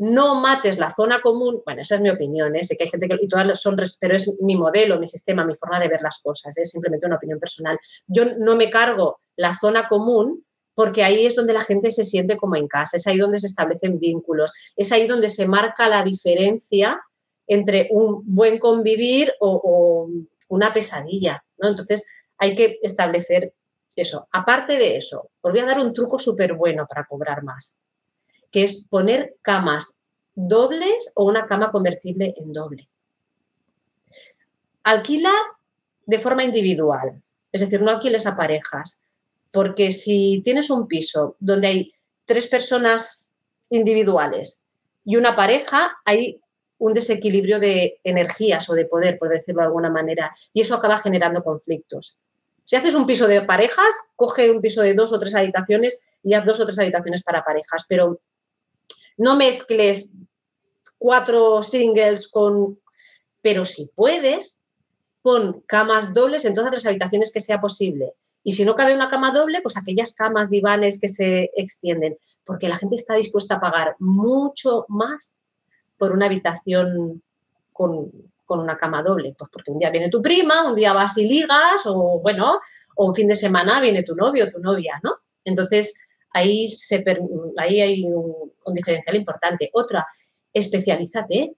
[0.00, 2.64] no mates la zona común, bueno, esa es mi opinión, ¿eh?
[2.64, 5.54] sé que hay gente que, y todas son, pero es mi modelo, mi sistema, mi
[5.56, 7.78] forma de ver las cosas, es simplemente una opinión personal.
[8.06, 10.42] Yo no me cargo la zona común
[10.74, 13.48] porque ahí es donde la gente se siente como en casa, es ahí donde se
[13.48, 16.98] establecen vínculos, es ahí donde se marca la diferencia
[17.46, 20.08] entre un buen convivir o, o
[20.48, 21.68] una pesadilla, ¿no?
[21.68, 22.06] Entonces
[22.38, 23.52] hay que establecer
[24.00, 24.28] eso.
[24.32, 27.78] Aparte de eso, os voy a dar un truco súper bueno para cobrar más,
[28.50, 29.98] que es poner camas
[30.34, 32.88] dobles o una cama convertible en doble.
[34.82, 35.32] Alquila
[36.06, 39.00] de forma individual, es decir, no alquiles a parejas,
[39.52, 41.92] porque si tienes un piso donde hay
[42.24, 43.34] tres personas
[43.68, 44.66] individuales
[45.04, 46.40] y una pareja, hay
[46.78, 50.98] un desequilibrio de energías o de poder, por decirlo de alguna manera, y eso acaba
[50.98, 52.18] generando conflictos.
[52.70, 56.34] Si haces un piso de parejas, coge un piso de dos o tres habitaciones y
[56.34, 58.20] haz dos o tres habitaciones para parejas, pero
[59.16, 60.12] no mezcles
[60.96, 62.78] cuatro singles con...
[63.42, 64.62] Pero si puedes,
[65.20, 68.12] pon camas dobles en todas las habitaciones que sea posible.
[68.44, 72.68] Y si no cabe una cama doble, pues aquellas camas divanes que se extienden, porque
[72.68, 75.36] la gente está dispuesta a pagar mucho más
[75.98, 77.20] por una habitación
[77.72, 78.12] con,
[78.50, 79.32] con una cama doble?
[79.38, 82.58] Pues porque un día viene tu prima, un día vas y ligas, o bueno,
[82.96, 85.18] o un fin de semana viene tu novio o tu novia, ¿no?
[85.44, 85.94] Entonces,
[86.32, 87.04] ahí, se,
[87.56, 89.70] ahí hay un, diferencial importante.
[89.72, 90.04] Otra,
[90.52, 91.54] especialízate.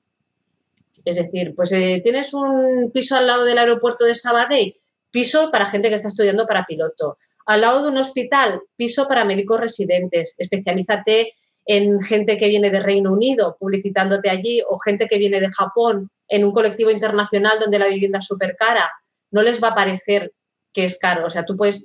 [1.03, 4.77] Es decir, pues eh, tienes un piso al lado del aeropuerto de Sabadell,
[5.11, 7.17] piso para gente que está estudiando para piloto.
[7.47, 10.35] Al lado de un hospital, piso para médicos residentes.
[10.37, 11.33] Especialízate
[11.65, 16.11] en gente que viene de Reino Unido publicitándote allí o gente que viene de Japón
[16.33, 18.91] en un colectivo internacional donde la vivienda es súper cara,
[19.33, 20.33] no les va a parecer
[20.73, 21.27] que es caro.
[21.27, 21.85] O sea, tú puedes,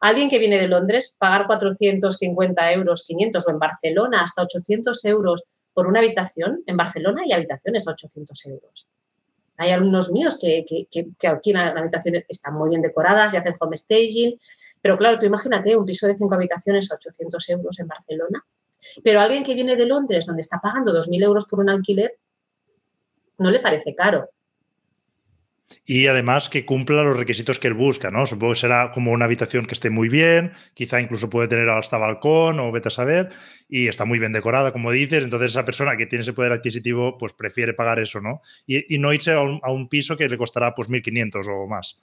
[0.00, 5.42] alguien que viene de Londres, pagar 450 euros, 500 o en Barcelona hasta 800 euros
[5.74, 6.62] por una habitación.
[6.66, 8.86] En Barcelona hay habitaciones a 800 euros.
[9.56, 13.56] Hay alumnos míos que, que, aquí en la habitación están muy bien decoradas y hacen
[13.58, 14.38] home staging,
[14.80, 18.46] pero claro, tú imagínate un piso de cinco habitaciones a 800 euros en Barcelona
[19.02, 22.16] Pero alguien que viene de Londres, donde está pagando 2.000 euros por un alquiler,
[23.40, 24.28] no le parece caro.
[25.86, 28.26] Y además que cumpla los requisitos que él busca, ¿no?
[28.26, 31.96] Supongo que será como una habitación que esté muy bien, quizá incluso puede tener hasta
[31.96, 33.30] balcón o vete a saber,
[33.68, 37.16] y está muy bien decorada, como dices, entonces esa persona que tiene ese poder adquisitivo,
[37.18, 38.42] pues prefiere pagar eso, ¿no?
[38.66, 41.98] Y, no irse a un, piso que le costará pues 1.500 o más.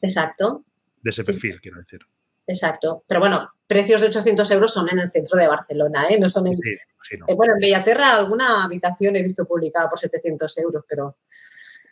[0.00, 0.64] Exacto.
[1.02, 2.00] De ese perfil, quiero decir.
[2.48, 3.04] Exacto.
[3.06, 6.18] Pero bueno, precios de 800 euros son en el centro de Barcelona, ¿eh?
[6.18, 6.56] No son en...
[6.56, 11.18] Sí, eh, bueno, en Bellaterra alguna habitación he visto publicada por 700 euros, pero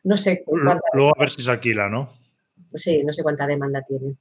[0.04, 0.44] no sé
[0.94, 2.10] Luego a ver si se alquila, ¿no?
[2.74, 4.16] Sí, no sé cuánta demanda tiene.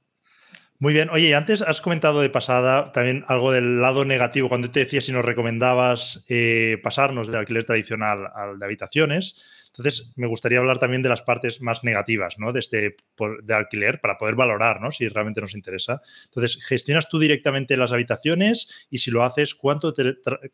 [0.78, 1.08] Muy bien.
[1.08, 5.10] Oye, antes has comentado de pasada también algo del lado negativo, cuando te decía si
[5.10, 9.36] nos recomendabas eh, pasarnos del alquiler tradicional al de habitaciones.
[9.76, 12.52] Entonces, me gustaría hablar también de las partes más negativas ¿no?
[12.52, 12.96] de este
[13.42, 14.90] de alquiler para poder valorar ¿no?
[14.90, 16.00] si realmente nos interesa.
[16.24, 19.94] Entonces, gestionas tú directamente las habitaciones y si lo haces, ¿cuánto,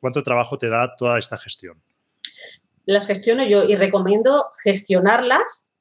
[0.01, 1.83] cuánto trabajo te da toda esta gestión?
[2.85, 5.72] las gestiono yo y recomiendo gestionarlas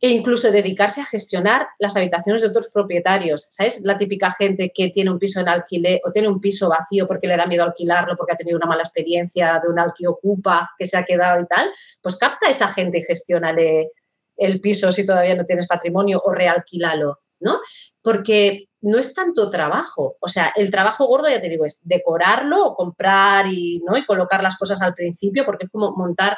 [0.00, 3.46] e incluso dedicarse a gestionar las habitaciones de otros propietarios.
[3.50, 3.80] ¿Sabes?
[3.82, 7.26] La típica gente que tiene un piso en alquiler o tiene un piso vacío porque
[7.26, 10.86] le da miedo alquilarlo, porque ha tenido una mala experiencia de un alquil ocupa que
[10.86, 11.70] se ha quedado y tal,
[12.02, 13.92] pues capta a esa gente y gestiónale
[14.36, 17.60] el piso si todavía no tienes patrimonio o realquílalo, ¿no?
[18.02, 20.16] Porque no es tanto trabajo.
[20.20, 23.96] O sea, el trabajo gordo, ya te digo, es decorarlo o comprar y, ¿no?
[23.96, 26.36] y colocar las cosas al principio, porque es como montar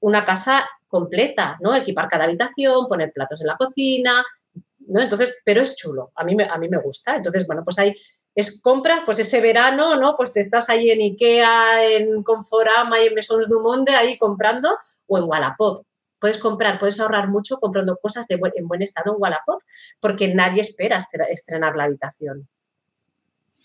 [0.00, 1.74] una casa completa, ¿no?
[1.74, 4.24] Equipar cada habitación, poner platos en la cocina,
[4.86, 5.00] ¿no?
[5.00, 7.16] Entonces, pero es chulo, a mí me, a mí me gusta.
[7.16, 7.94] Entonces, bueno, pues ahí
[8.34, 10.16] es compras, pues ese verano, ¿no?
[10.16, 14.76] Pues te estás ahí en Ikea, en Conforama y en Maisons du Monde ahí comprando
[15.06, 15.84] o en Wallapop
[16.20, 19.62] puedes comprar, puedes ahorrar mucho comprando cosas de en buen estado en Wallapop
[19.98, 22.48] porque nadie espera estrenar la habitación.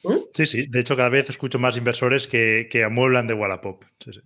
[0.03, 0.17] ¿Mm?
[0.33, 0.67] Sí, sí.
[0.67, 3.83] De hecho, cada vez escucho más inversores que, que amueblan de Wallapop.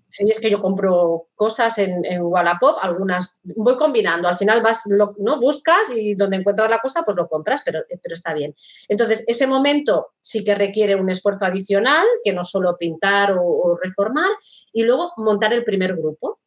[0.07, 4.27] Sí, es que yo compro cosas en, Wallapop, algunas voy combinando.
[4.27, 5.39] Al final vas, ¿no?
[5.39, 8.55] Buscas y donde encuentras la cosa, pues lo compras, pero, pero está bien.
[8.87, 14.31] Entonces, ese momento sí que requiere un esfuerzo adicional, que no solo pintar o reformar,
[14.73, 16.39] y luego montar el primer grupo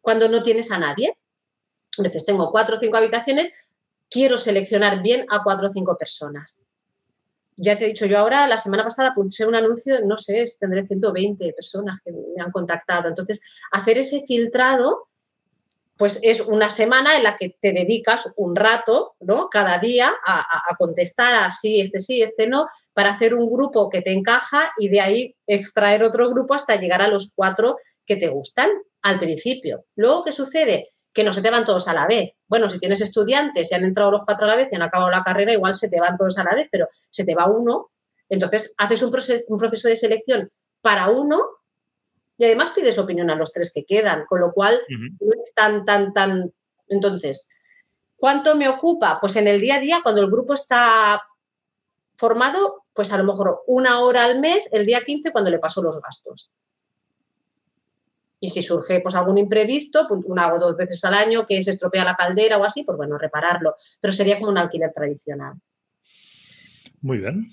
[0.00, 1.16] cuando no tienes a nadie.
[1.96, 3.52] Entonces, tengo cuatro o cinco habitaciones,
[4.10, 6.62] quiero seleccionar bien a cuatro o cinco personas.
[7.56, 10.86] Ya te he dicho, yo ahora la semana pasada puse un anuncio, no sé, tendré
[10.86, 13.08] 120 personas que me han contactado.
[13.08, 15.08] Entonces, hacer ese filtrado,
[15.96, 19.48] pues es una semana en la que te dedicas un rato, ¿no?
[19.50, 23.88] Cada día a, a contestar a sí, este sí, este no, para hacer un grupo
[23.88, 28.16] que te encaja y de ahí extraer otro grupo hasta llegar a los cuatro que
[28.16, 28.70] te gustan
[29.02, 29.84] al principio.
[29.96, 30.86] Luego, ¿qué sucede?
[31.12, 32.34] Que no se te van todos a la vez.
[32.46, 35.10] Bueno, si tienes estudiantes y han entrado los cuatro a la vez y han acabado
[35.10, 37.90] la carrera, igual se te van todos a la vez, pero se te va uno.
[38.28, 41.42] Entonces, haces un, proceso, un proceso de selección para uno
[42.42, 45.84] y además pides opinión a los tres que quedan, con lo cual no es tan,
[45.84, 46.52] tan, tan.
[46.88, 47.48] Entonces,
[48.16, 49.18] ¿cuánto me ocupa?
[49.20, 51.22] Pues en el día a día, cuando el grupo está
[52.16, 55.82] formado, pues a lo mejor una hora al mes, el día 15, cuando le paso
[55.82, 56.50] los gastos.
[58.44, 61.70] Y si surge pues, algún imprevisto, pues, una o dos veces al año que se
[61.70, 63.76] estropea la caldera o así, pues bueno, repararlo.
[64.00, 65.54] Pero sería como un alquiler tradicional.
[67.00, 67.52] Muy bien.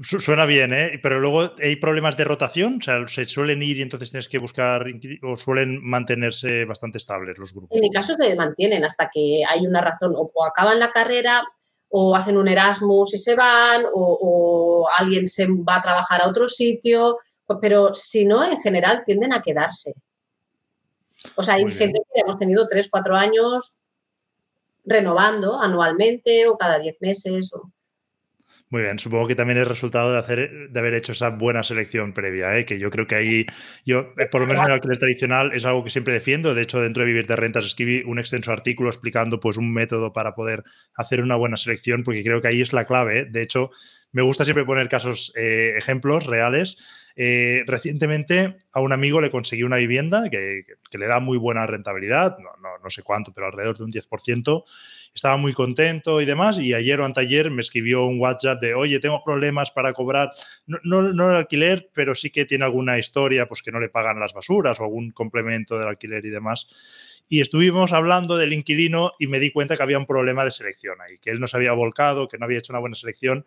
[0.00, 0.98] Suena bien, ¿eh?
[1.02, 4.38] Pero luego hay problemas de rotación, o sea, se suelen ir y entonces tienes que
[4.38, 4.86] buscar
[5.22, 7.76] o suelen mantenerse bastante estables los grupos.
[7.76, 11.44] En mi caso se mantienen hasta que hay una razón, o, acaban la carrera
[11.90, 16.28] o hacen un Erasmus y se van, o, o, alguien se va a trabajar a
[16.28, 17.18] otro sitio,
[17.60, 19.92] pero si no, en general tienden a quedarse.
[21.34, 23.78] O sea, hay gente que hemos tenido tres, cuatro años
[24.84, 27.50] renovando anualmente o cada diez meses.
[28.68, 32.12] Muy bien, supongo que también es resultado de, hacer, de haber hecho esa buena selección
[32.12, 32.66] previa, ¿eh?
[32.66, 33.46] que yo creo que ahí,
[33.84, 36.62] yo eh, por lo menos en el alquiler tradicional es algo que siempre defiendo, de
[36.62, 40.34] hecho dentro de Vivir de Rentas escribí un extenso artículo explicando pues un método para
[40.34, 40.64] poder
[40.96, 43.24] hacer una buena selección, porque creo que ahí es la clave, ¿eh?
[43.26, 43.70] de hecho
[44.16, 46.78] me gusta siempre poner casos, ejemplos reales,
[47.18, 52.38] eh, recientemente a un amigo le conseguí una vivienda que, le da muy buena rentabilidad,
[52.38, 54.64] no, sé cuánto, pero alrededor de un 10%.
[55.14, 56.58] Estaba muy contento y demás.
[56.58, 60.30] Y ayer o anteayer me escribió un WhatsApp de, oye, tengo problemas para cobrar,
[60.66, 64.18] no, no, el alquiler, pero sí que tiene alguna historia, pues que no le pagan
[64.18, 66.66] las basuras o algún complemento del alquiler y demás
[67.28, 71.00] y estuvimos hablando del inquilino y me di cuenta que había un problema de selección
[71.00, 73.44] ahí, que él no se había volcado, que no había hecho una buena selección.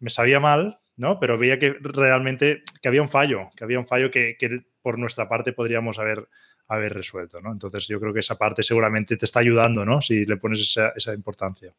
[0.00, 1.18] Me sabía mal, ¿no?
[1.20, 4.36] Pero veía que realmente que había un fallo, que había un fallo que,
[4.82, 6.28] por nuestra parte podríamos haber,
[6.66, 7.52] haber resuelto, ¿no?
[7.52, 10.00] Entonces yo creo que esa parte seguramente te está ayudando, ¿no?
[10.00, 11.72] Si le pones esa, importancia.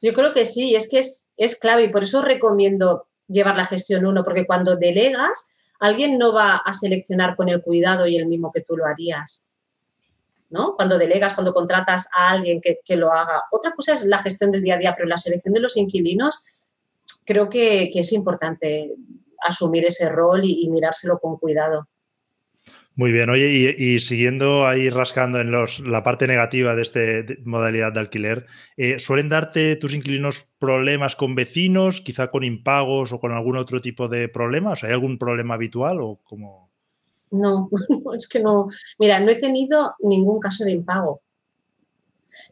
[0.00, 3.64] Yo creo que sí, es que es, es clave y por eso recomiendo llevar la
[3.64, 5.46] gestión uno, porque cuando delegas,
[5.80, 9.52] alguien no va a seleccionar con el cuidado y el mismo que tú lo harías.
[10.52, 10.76] ¿no?
[10.76, 13.44] Cuando delegas, cuando contratas a alguien que, lo haga.
[13.50, 16.42] Otra cosa es la gestión del día a día, pero la selección de los inquilinos
[17.24, 18.94] creo que, es importante
[19.40, 21.88] asumir ese rol y mirárselo con cuidado.
[22.94, 27.00] Muy bien, oye, y, siguiendo ahí rascando en los, la parte negativa de esta
[27.44, 28.46] modalidad de alquiler,
[28.76, 33.80] eh, ¿suelen darte tus inquilinos problemas con vecinos, quizá con impagos o con algún otro
[33.80, 34.84] tipo de problemas?
[34.84, 36.70] ¿Hay algún problema habitual o cómo?
[37.30, 37.70] No,
[38.14, 38.68] es que no.
[38.98, 41.22] Mira, no he tenido ningún caso de impago.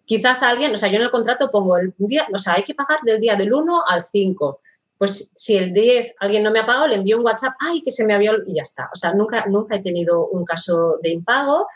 [0.05, 2.75] Quizás alguien, o sea, yo en el contrato pongo el día, o sea, hay que
[2.75, 4.61] pagar del día del 1 al 5
[5.01, 7.91] pues si el 10 alguien no me ha pagado, le envío un WhatsApp, ay, que
[7.91, 8.91] se me había y ya está.
[8.93, 11.69] O sea, nunca, nunca he tenido un caso de impago.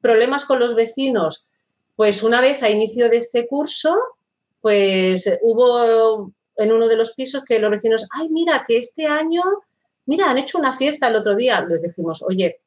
[0.00, 1.46] Problemas con los vecinos,
[1.96, 3.92] pues una vez a inicio de este curso,
[4.60, 9.42] pues hubo en uno de los pisos que los vecinos, ay, mira, que este año,
[10.06, 11.60] mira, han hecho una fiesta el otro día.
[11.62, 12.60] Les dijimos, oye,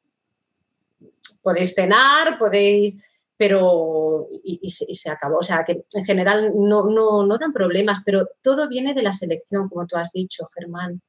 [1.42, 2.98] podéis cenar, podéis
[3.38, 5.38] pero y, se, acabó.
[5.38, 9.70] O sea, que en general no, no, dan problemas, pero todo viene de la selección,
[9.70, 11.02] como tú has dicho, Germán.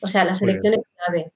[0.00, 1.32] O sea, la selección es clave.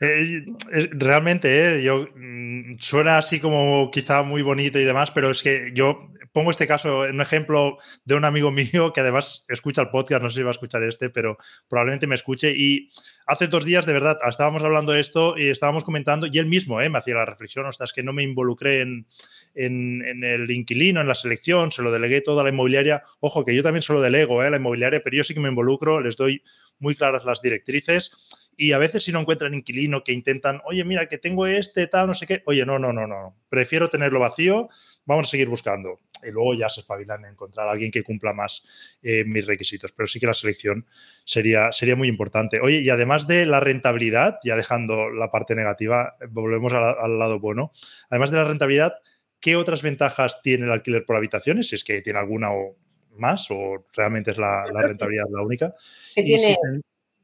[0.00, 0.44] Eh,
[0.92, 5.70] realmente, eh, yo mm, suena así como quizá muy bonito y demás, pero es que
[5.74, 9.88] yo pongo este caso, en un ejemplo de un amigo mío que además escucha el
[9.88, 12.52] podcast, no sé si va a escuchar este, pero probablemente me escuche.
[12.54, 12.90] Y
[13.26, 16.82] hace dos días, de verdad, estábamos hablando de esto y estábamos comentando, y él mismo
[16.82, 19.06] eh, me hacía la reflexión, ostras, que no me involucré en,
[19.54, 23.02] en, el inquilino, en la selección, se lo delegué toda la inmobiliaria.
[23.20, 25.48] Ojo, que yo también se lo delego eh, la inmobiliaria, pero yo sí que me
[25.48, 26.42] involucro, les doy
[26.78, 28.10] muy claras las directrices
[28.56, 32.06] y a veces si no encuentran inquilino que intentan, oye, mira, que tengo este, tal,
[32.06, 34.68] no sé qué, oye, no, no, no, no, prefiero tenerlo vacío,
[35.04, 36.00] vamos a seguir buscando.
[36.22, 38.64] Y luego ya se espabilan en encontrar a alguien que cumpla más
[39.02, 39.92] eh, mis requisitos.
[39.92, 40.86] Pero sí que la selección
[41.24, 42.60] sería, sería muy importante.
[42.60, 47.72] Oye, y además de la rentabilidad, ya dejando la parte negativa, volvemos al, lado bueno.
[48.10, 48.94] Además de la rentabilidad,
[49.40, 51.68] ¿qué otras ventajas tiene el alquiler por habitaciones?
[51.68, 52.76] Si es que tiene alguna o
[53.16, 55.74] más o realmente es la, rentabilidad la única.
[56.14, 56.56] tiene,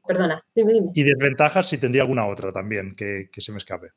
[0.05, 0.91] Perdona, dime, dime.
[0.93, 3.89] Y desventajas si tendría alguna otra también que, se me escape.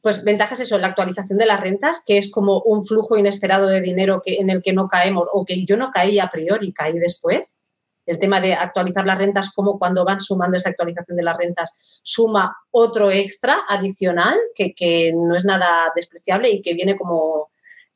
[0.00, 3.82] Pues ventajas eso, la actualización de las rentas, que es como un flujo inesperado de
[3.82, 6.98] dinero que, en el que no caemos o que yo no caí a priori, caí
[6.98, 7.62] después.
[8.06, 11.78] El tema de actualizar las rentas, como cuando van sumando esa actualización de las rentas,
[12.02, 17.50] suma otro extra adicional que, no es nada despreciable y que viene como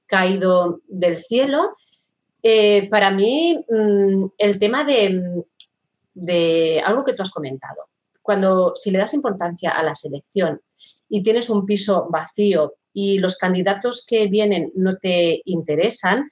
[0.05, 1.75] caído del cielo.
[2.43, 5.43] Eh, para mí, mm, el tema de,
[6.13, 7.89] de algo que tú has comentado.
[8.21, 10.61] Cuando, si le das importancia a la selección
[11.15, 16.29] y tienes un piso vacío y los candidatos que vienen no te interesan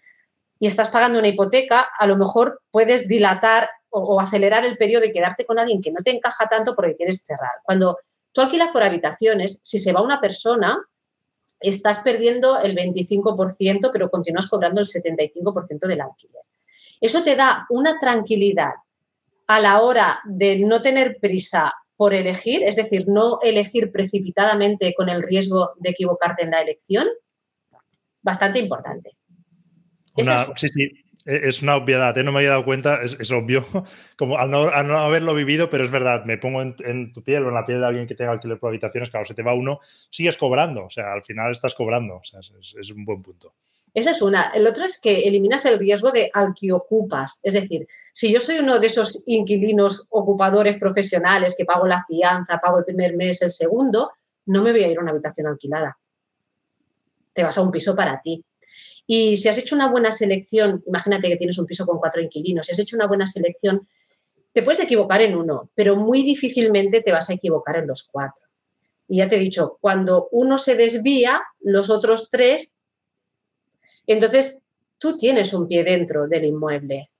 [0.59, 5.13] y estás pagando una hipoteca, a lo mejor puedes dilatar o, acelerar el periodo y
[5.13, 7.53] quedarte con alguien que no te encaja tanto porque quieres cerrar.
[7.63, 7.97] Cuando
[8.33, 10.77] tú alquilas por habitaciones, si se va una persona,
[11.61, 16.43] estás perdiendo el 25%, pero continúas cobrando el 75% del alquiler.
[17.01, 18.73] Eso te da una tranquilidad
[19.47, 21.73] a la hora de no tener prisa
[22.03, 27.07] por elegir, es decir, no elegir precipitadamente con el riesgo de equivocarte en la elección,
[28.21, 29.13] bastante importante.
[30.57, 30.91] sí, sí,
[31.25, 32.25] e, es una obviedad, ¿eh?
[32.25, 33.65] no me había dado cuenta, es, obvio,
[34.19, 37.55] como al no, haberlo vivido, pero es verdad, me pongo en, tu piel o en
[37.55, 39.79] la piel de alguien que tenga alquiler por habitaciones, claro, se te va uno,
[40.11, 43.55] sigues cobrando, o sea, al final estás cobrando, o sea, es un buen punto.
[43.95, 44.51] Esa es una.
[44.55, 46.55] El otro es que eliminas el riesgo de al.
[47.43, 52.59] Es decir, si yo soy uno de esos inquilinos ocupadores profesionales que pago la fianza,
[52.59, 54.13] pago el primer mes, el segundo,
[54.47, 55.99] no me voy a ir a una habitación alquilada.
[57.35, 58.43] Te vas a un piso para ti.
[59.07, 62.67] Y si has hecho una buena selección, imagínate que tienes un piso con cuatro inquilinos,
[62.67, 63.87] si has hecho una buena selección,
[64.53, 68.45] te puedes equivocar en uno, pero muy difícilmente te vas a equivocar en los cuatro.
[69.09, 72.77] Y ya te he dicho, cuando uno se desvía, los otros tres
[74.13, 74.63] entonces,
[74.99, 77.11] tú tienes un pie dentro del inmueble,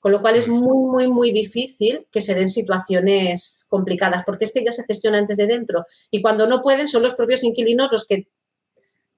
[0.00, 4.52] con lo cual es muy, muy, muy difícil que se den situaciones complicadas, porque es
[4.52, 5.86] que ya se gestiona antes de dentro.
[6.10, 8.28] Y cuando no pueden, son los propios inquilinos los que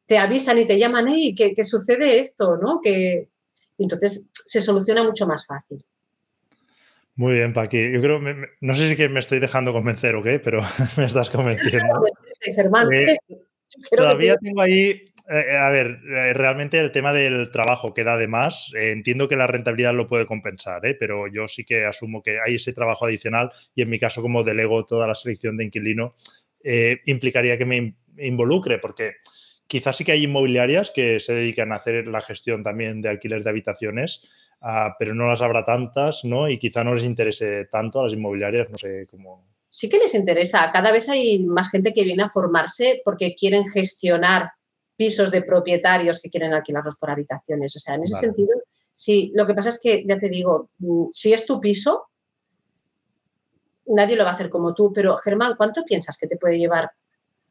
[0.07, 2.80] te avisan y te llaman, hey, que, sucede esto, ¿no?
[2.82, 3.28] Que
[3.78, 5.84] entonces se soluciona mucho más fácil.
[7.16, 7.92] Muy bien, Paqui.
[7.92, 8.20] Yo creo,
[8.61, 10.61] no sé si que me estoy dejando convencer o qué, pero
[10.96, 12.04] me estás convenciendo.
[12.92, 13.16] Eh,
[13.96, 18.29] todavía tengo ahí eh, eh, a ver, eh, realmente el tema del trabajo queda de
[18.29, 18.72] más.
[18.74, 22.72] entiendo que la rentabilidad lo puede compensar, pero yo sí que asumo que hay ese
[22.72, 26.14] trabajo adicional y en mi caso como delego toda la selección de inquilino,
[27.07, 29.14] implicaría que me involucre porque
[29.66, 33.43] quizás sí que hay inmobiliarias que se dedican a hacer la gestión también de alquiler
[33.43, 34.22] de habitaciones,
[34.61, 36.49] ah, pero no las habrá tantas, ¿no?
[36.49, 39.45] Y quizá no les interese tanto a las inmobiliarias, no sé cómo.
[39.68, 40.70] Sí que les interesa.
[40.72, 44.51] Cada vez hay más gente que viene a formarse porque quieren gestionar
[44.97, 47.76] pisos de propietarios que quieren alquilarlos por habitaciones.
[47.76, 48.51] O sea, en ese sentido,
[48.92, 49.30] sí.
[49.34, 52.07] Lo que pasa es que, ya te digo, mm, si es tu piso,
[53.86, 54.92] nadie lo va a hacer como tú.
[54.92, 56.90] Pero, Germán, ¿cuánto piensas que te puede llevar?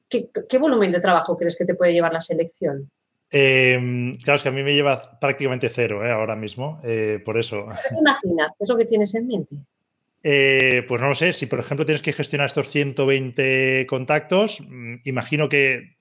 [0.09, 2.89] ¿Qué, volumen de trabajo crees que te puede llevar la selección?
[3.31, 6.11] Em, claro, es que a mí me lleva prácticamente cero ¿eh?
[6.11, 7.65] ahora mismo, eh, por eso.
[7.89, 8.51] ¿Qué imaginas?
[8.57, 9.55] ¿Qué es lo que tienes en mente?
[10.27, 14.95] Eh, pues no lo sé, si por ejemplo tienes que gestionar estos 120 contactos, mm,
[15.03, 15.94] imagino que,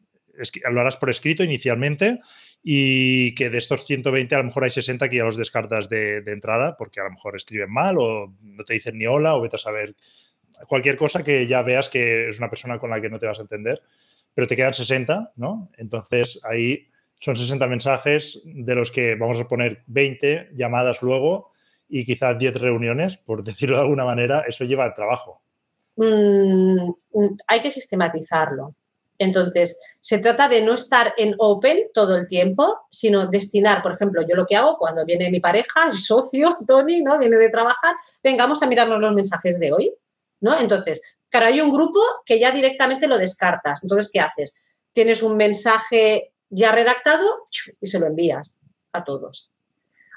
[0.70, 2.20] lo harás por escrito inicialmente
[2.62, 6.22] y que de estos 120 a lo mejor hay 60 que ya los descartas de,
[6.26, 9.56] entrada porque a lo mejor escriben mal o no te dicen ni hola o vete
[9.56, 9.94] a saber
[10.66, 13.38] cualquier cosa que ya veas que es una persona con la que no te vas
[13.38, 13.82] a entender,
[14.34, 15.70] pero te quedan 60, ¿no?
[15.76, 16.88] Entonces ahí
[17.20, 21.52] son 60 mensajes de los que vamos a poner 20 llamadas luego
[21.88, 25.42] y quizás 10 reuniones, por decirlo de alguna manera, eso lleva al trabajo.
[25.96, 28.74] Mm, mm, hay que sistematizarlo.
[29.18, 34.22] Entonces, se trata de no estar en open todo el tiempo, sino destinar, por ejemplo,
[34.26, 37.18] yo lo que hago cuando viene mi pareja, el socio, Tony, ¿no?
[37.18, 39.94] Viene de trabajar, vengamos a mirarnos los mensajes de hoy,
[40.40, 40.58] ¿no?
[40.58, 41.00] Entonces,
[41.30, 43.84] claro, hay un grupo que ya directamente lo descartas.
[43.84, 44.54] Entonces, ¿qué haces?
[44.92, 47.44] Tienes un mensaje ya redactado
[47.80, 48.60] y se lo envías
[48.92, 49.52] a todos.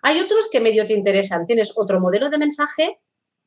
[0.04, 1.46] Hay otros que medio te interesan.
[1.46, 3.00] Tienes otro modelo de mensaje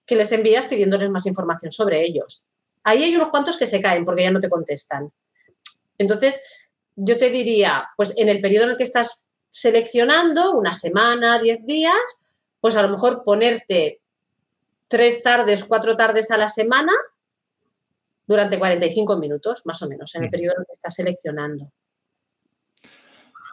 [0.04, 2.44] que les envías pidiéndoles más información sobre ellos.
[2.82, 5.12] Ahí hay unos cuantos que se caen porque ya no te contestan.
[6.00, 6.40] Entonces,
[6.96, 11.58] yo te diría, pues en el periodo en el que estás seleccionando, una semana, diez
[11.66, 12.00] días,
[12.58, 14.00] pues a lo mejor ponerte
[14.88, 16.92] tres tardes, cuatro tardes a la semana
[18.26, 21.70] durante 45 minutos, más o menos, en el periodo en el que estás seleccionando.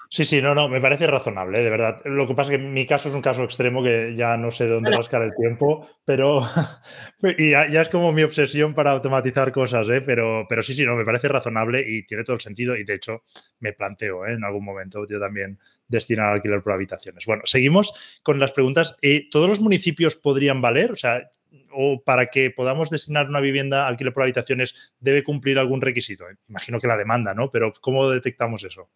[0.09, 2.01] Sí, sí, no, no, me parece razonable, de verdad.
[2.05, 4.63] Lo que pasa es que mi caso es un caso extremo que ya no sé
[4.65, 6.41] de dónde rascar el tiempo, pero
[7.37, 10.01] y ya, es como mi obsesión para automatizar cosas, ¿eh?
[10.01, 12.93] pero, pero sí, sí, no, me parece razonable y tiene todo el sentido y de
[12.93, 13.23] hecho
[13.59, 14.33] me planteo ¿eh?
[14.33, 17.25] en algún momento yo también destinar alquiler por habitaciones.
[17.25, 18.95] Bueno, seguimos con las preguntas.
[19.01, 20.91] Eh, ¿Todos los municipios podrían valer?
[20.91, 21.31] O sea,
[21.71, 26.25] o para que podamos destinar una vivienda alquiler por habitaciones debe cumplir algún requisito.
[26.47, 27.51] Imagino que la demanda, ¿no?
[27.51, 28.89] Pero ¿cómo detectamos eso?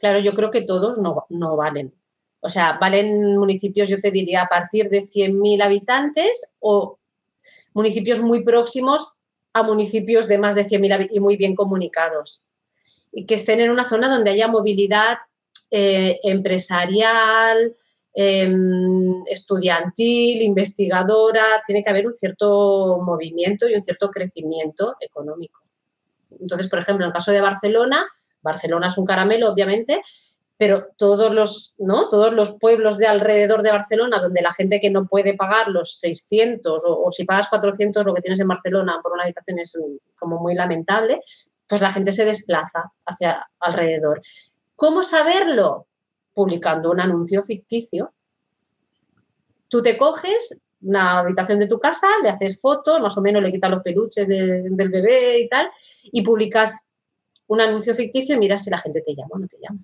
[0.00, 1.94] Claro, yo creo que todos no, valen.
[2.40, 6.98] O sea, valen municipios, yo te diría, a partir de 100.000 habitantes o
[7.74, 9.14] municipios muy próximos
[9.52, 12.42] a municipios de más de 100.000 y muy bien comunicados.
[13.12, 15.18] Y que estén en una zona donde haya movilidad
[15.70, 17.76] eh, empresarial,
[18.14, 21.62] em, estudiantil, investigadora.
[21.66, 25.60] Tiene que haber un cierto movimiento y un cierto crecimiento económico.
[26.40, 28.06] Entonces, por ejemplo, en el caso de Barcelona,
[28.42, 30.02] Barcelona es un caramelo, obviamente,
[30.60, 32.08] pero todos los, ¿no?
[32.10, 35.98] todos los pueblos de alrededor de Barcelona, donde la gente que no puede pagar los
[36.00, 39.78] 600 o, si pagas 400, lo que tienes en Barcelona por una habitación es
[40.18, 41.20] como muy lamentable,
[41.66, 44.20] pues la gente se desplaza hacia alrededor.
[44.76, 45.86] ¿Cómo saberlo?
[46.34, 48.12] Publicando un anuncio ficticio.
[49.68, 53.52] Tú te coges una habitación de tu casa, le haces fotos, más o menos le
[53.52, 55.70] quitas los peluches del bebé y tal,
[56.02, 56.86] y publicas
[57.50, 59.80] un anuncio ficticio y mira si la gente te llama o no te llama.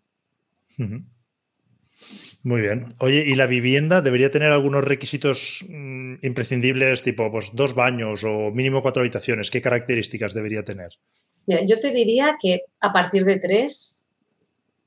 [2.45, 2.87] Muy bien.
[3.01, 8.53] Oye, ¿y la vivienda debería tener algunos requisitos mm, imprescindibles, tipo pues, dos baños o
[8.53, 9.51] mínimo cuatro habitaciones?
[9.51, 10.91] ¿Qué características debería tener?
[11.47, 14.07] Mira, yo te diría que a partir de tres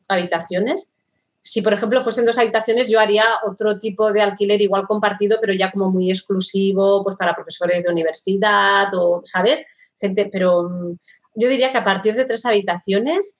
[0.07, 0.95] habitaciones,
[1.41, 5.53] si por ejemplo fuesen dos habitaciones, yo haría otro tipo de alquiler igual compartido, pero
[5.53, 9.65] ya como muy exclusivo, pues para profesores de universidad o, ¿sabes?
[9.99, 10.97] Gente, pero mm,
[11.39, 13.39] yo diría que a partir de tres habitaciones,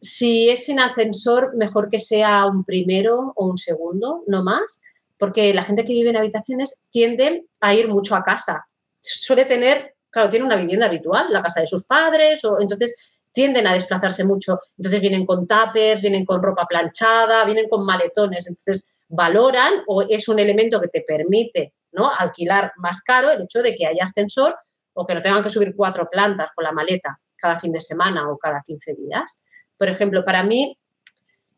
[0.00, 4.80] si es sin ascensor, mejor que sea un primero o un segundo, no más,
[5.18, 8.66] porque la gente que vive en habitaciones tiende a ir mucho a casa.
[9.00, 12.94] Suele tener, claro, tiene una vivienda habitual, la casa de sus padres, o entonces
[13.32, 14.60] tienden a desplazarse mucho.
[14.78, 18.46] Entonces vienen con tapers, vienen con ropa planchada, vienen con maletones.
[18.46, 22.10] Entonces valoran o es un elemento que te permite ¿no?
[22.10, 24.56] alquilar más caro el hecho de que haya ascensor
[25.00, 28.30] o que no tengan que subir cuatro plantas con la maleta cada fin de semana
[28.30, 29.40] o cada 15 días.
[29.78, 30.78] Por ejemplo, para mí,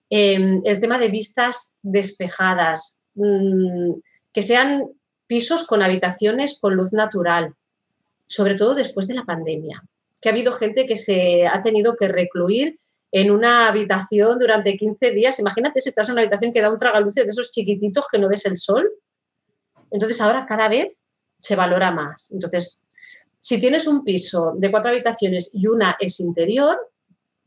[0.09, 3.95] em, el tema de vistas despejadas, mm,
[4.33, 4.85] que sean
[5.27, 7.55] pisos con habitaciones con luz natural,
[8.29, 9.83] sobre todo después de la pandemia,
[10.21, 12.79] que ha habido gente que se ha tenido que recluir
[13.11, 15.41] en una habitación durante 15 días.
[15.41, 18.29] Imagínate si estás en una habitación que da un tragaluces de esos chiquititos que no
[18.29, 18.89] ves el sol.
[19.91, 20.93] Entonces ahora cada vez
[21.41, 22.31] se valora más.
[22.31, 22.87] Entonces,
[23.43, 26.79] si tienes un piso de cuatro habitaciones y una es interior,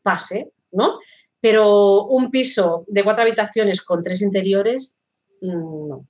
[0.03, 0.99] pase, ¿no?
[1.39, 4.97] Pero un piso de cuatro habitaciones con tres interiores,
[5.39, 6.05] mm, no.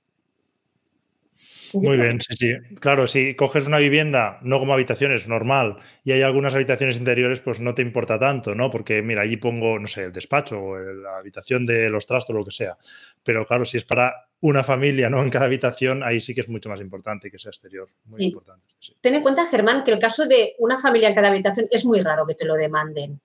[1.74, 2.52] Muy bien, sí, sí.
[2.80, 7.60] Claro, si coges una vivienda, no como habitaciones, normal, y hay algunas habitaciones interiores, pues
[7.60, 8.70] no te importa tanto, ¿no?
[8.70, 12.44] Porque, mira, allí pongo, no sé, el despacho o la habitación de los trastos, lo
[12.44, 12.76] que sea.
[13.22, 15.22] Pero claro, si es para una familia, ¿no?
[15.22, 17.88] En cada habitación, ahí sí que es mucho más importante que sea exterior.
[18.04, 18.66] Muy importante.
[19.00, 22.00] Ten en cuenta, Germán, que el caso de una familia en cada habitación es muy
[22.00, 23.20] raro que te lo demanden.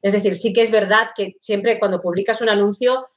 [0.00, 3.08] Es decir, sí que es verdad que siempre cuando publicas un anuncio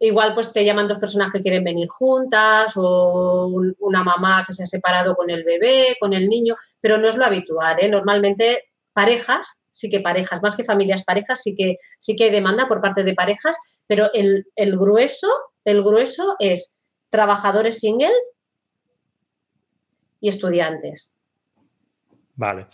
[0.00, 4.64] igual pues te llaman dos personas que quieren venir juntas o una mamá que se
[4.64, 7.76] ha separado con el bebé, con el niño, pero no es lo habitual.
[7.80, 7.88] ¿eh?
[7.88, 12.66] Normalmente parejas, sí que parejas, más que familias parejas, sí que, sí que hay demanda
[12.66, 15.28] por parte de parejas, pero el, el grueso,
[15.64, 16.74] el grueso es
[17.10, 18.14] trabajadores single
[20.18, 21.18] y estudiantes.
[22.36, 22.68] Vale.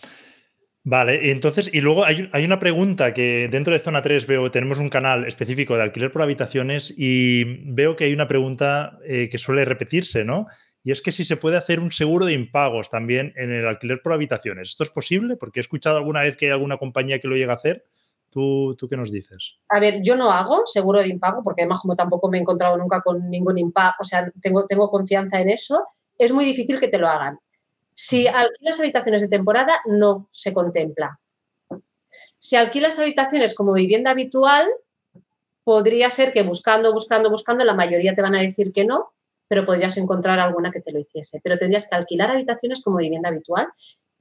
[0.89, 4.89] Vale, entonces, y luego hay, una pregunta que dentro de Zona 3 veo, tenemos un
[4.89, 9.65] canal específico de alquiler por habitaciones y veo que hay una pregunta eh, que suele
[9.65, 10.47] repetirse, ¿no?
[10.85, 14.01] Y es que si se puede hacer un seguro de impagos también en el alquiler
[14.01, 14.69] por habitaciones.
[14.69, 15.35] ¿Esto es posible?
[15.35, 17.83] Porque he escuchado alguna vez que hay alguna compañía que lo llega a hacer.
[18.29, 19.57] ¿Tú, ¿Tú qué nos dices?
[19.67, 22.77] A ver, yo no hago seguro de impago porque además como tampoco me he encontrado
[22.77, 25.85] nunca con ningún impago, o sea, tengo, tengo confianza en eso,
[26.17, 27.37] es muy difícil que te lo hagan.
[27.99, 31.19] Si alquilas habitaciones de temporada, no se contempla.
[32.37, 34.67] Si alquilas habitaciones como vivienda habitual,
[35.63, 39.13] podría ser que buscando, buscando, buscando, la mayoría te van a decir que no,
[39.47, 41.41] pero podrías encontrar alguna que te lo hiciese.
[41.43, 43.67] Pero tendrías que alquilar habitaciones como vivienda habitual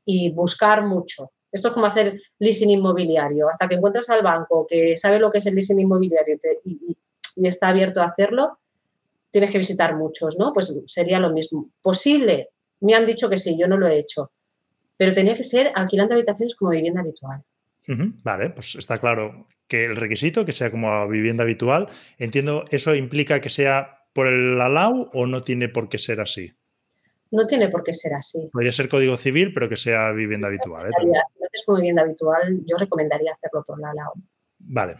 [0.06, 1.28] y buscar mucho.
[1.52, 3.46] Esto es como hacer leasing inmobiliario.
[3.50, 6.96] Hasta que encuentras al banco que sabe lo que es el leasing inmobiliario y,
[7.36, 8.58] y está abierto a hacerlo,
[9.30, 10.54] tienes que visitar muchos, ¿no?
[10.54, 11.68] Pues sería lo mismo.
[11.82, 12.48] Posible,
[12.80, 14.32] me han dicho que sí, yo no lo he hecho.
[14.96, 17.42] Pero tenía que ser alquilando habitaciones como vivienda habitual.
[17.88, 23.40] Vale, pues está claro que el requisito, que sea como vivienda habitual, entiendo, ¿eso implica
[23.40, 26.52] que sea por el ALAU o no tiene por qué ser así?
[27.30, 28.48] No tiene por qué ser así.
[28.52, 30.88] Podría ser código civil, pero que sea vivienda habitual.
[30.88, 30.92] ¿eh?
[30.98, 31.12] Si no
[31.52, 34.14] es como vivienda habitual, yo recomendaría hacerlo por la ALAU.
[34.58, 34.96] Vale,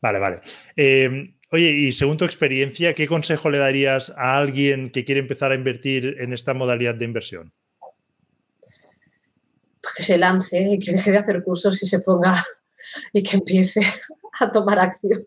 [0.00, 0.40] vale, vale.
[0.76, 5.52] Eh, Oye, y según tu experiencia, ¿qué consejo le darías a alguien que quiere empezar
[5.52, 7.52] a invertir en esta modalidad de inversión?
[9.82, 12.42] Pues que se lance y que deje de hacer cursos y se ponga
[13.12, 13.82] y que empiece
[14.40, 15.26] a tomar acción.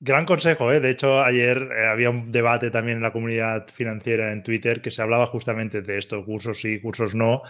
[0.00, 0.80] Gran consejo, ¿eh?
[0.80, 4.90] De hecho, ayer eh, había un debate también en la comunidad financiera en Twitter que
[4.90, 7.42] se hablaba justamente de esto, cursos sí, cursos no.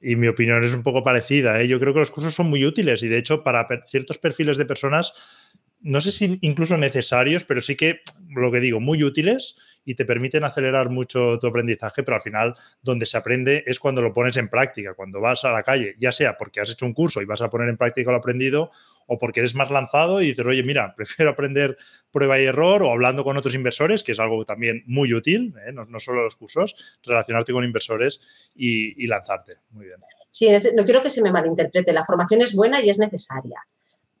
[0.00, 1.60] y mi opinión es un poco parecida.
[1.60, 1.66] ¿eh?
[1.66, 4.66] Yo creo que los cursos son muy útiles y de hecho para ciertos perfiles de
[4.66, 5.12] personas
[5.84, 8.00] no sé si incluso necesarios, pero sí que,
[8.34, 9.54] lo que digo, muy útiles
[9.84, 14.00] y te permiten acelerar mucho tu aprendizaje, pero al final donde se aprende es cuando
[14.00, 16.94] lo pones en práctica, cuando vas a la calle, ya sea porque has hecho un
[16.94, 18.70] curso y vas a poner en práctica lo aprendido
[19.06, 21.76] o porque eres más lanzado y dices, oye, mira, prefiero aprender
[22.10, 25.72] prueba y error o hablando con otros inversores, que es algo también muy útil, ¿eh?
[25.72, 28.22] no, solo los cursos, relacionarte con inversores
[28.54, 29.58] y, y lanzarte.
[29.70, 29.98] Muy bien.
[30.30, 33.60] Sí, no quiero que se me malinterprete, la formación es buena y es necesaria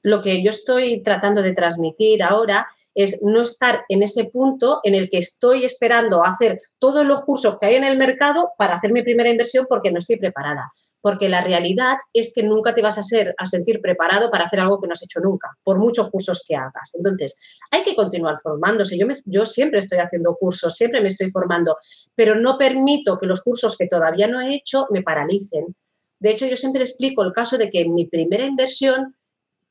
[0.04, 4.94] lo que yo estoy tratando de transmitir ahora es no estar en ese punto en
[4.94, 8.92] el que estoy esperando hacer todos los cursos que hay en el mercado para hacer
[8.92, 10.70] mi primera inversión porque no estoy preparada.
[11.00, 14.60] Porque la realidad es que nunca te vas a, ser, a sentir preparado para hacer
[14.60, 16.92] algo que no has hecho nunca, por muchos cursos que hagas.
[16.94, 17.38] Entonces,
[17.70, 18.96] hay que continuar formándose.
[18.96, 21.76] Yo, yo siempre estoy haciendo cursos, siempre me estoy formando,
[22.14, 25.74] pero no permito que los cursos que todavía no he hecho me paralicen.
[26.20, 29.14] De hecho, yo siempre explico el caso de que mi primera inversión